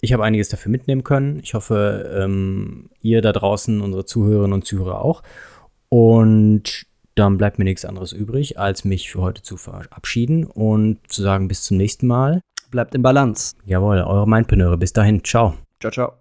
Ich 0.00 0.12
habe 0.12 0.22
einiges 0.22 0.48
dafür 0.48 0.70
mitnehmen 0.70 1.02
können. 1.02 1.40
Ich 1.42 1.54
hoffe, 1.54 2.16
ähm, 2.16 2.88
ihr 3.02 3.20
da 3.20 3.32
draußen, 3.32 3.80
unsere 3.80 4.04
Zuhörerinnen 4.04 4.52
und 4.52 4.64
Zuhörer 4.64 5.02
auch. 5.02 5.24
Und 5.88 6.86
dann 7.16 7.36
bleibt 7.36 7.58
mir 7.58 7.64
nichts 7.64 7.84
anderes 7.84 8.12
übrig, 8.12 8.60
als 8.60 8.84
mich 8.84 9.10
für 9.10 9.20
heute 9.20 9.42
zu 9.42 9.56
verabschieden 9.56 10.44
und 10.44 11.00
zu 11.08 11.22
sagen, 11.22 11.48
bis 11.48 11.64
zum 11.64 11.76
nächsten 11.76 12.06
Mal. 12.06 12.40
Bleibt 12.70 12.94
in 12.94 13.02
Balance. 13.02 13.54
Jawohl, 13.64 13.98
eure 13.98 14.28
Mindpreneure. 14.28 14.76
Bis 14.76 14.92
dahin. 14.92 15.22
Ciao. 15.24 15.54
Ciao, 15.80 15.90
ciao. 15.90 16.12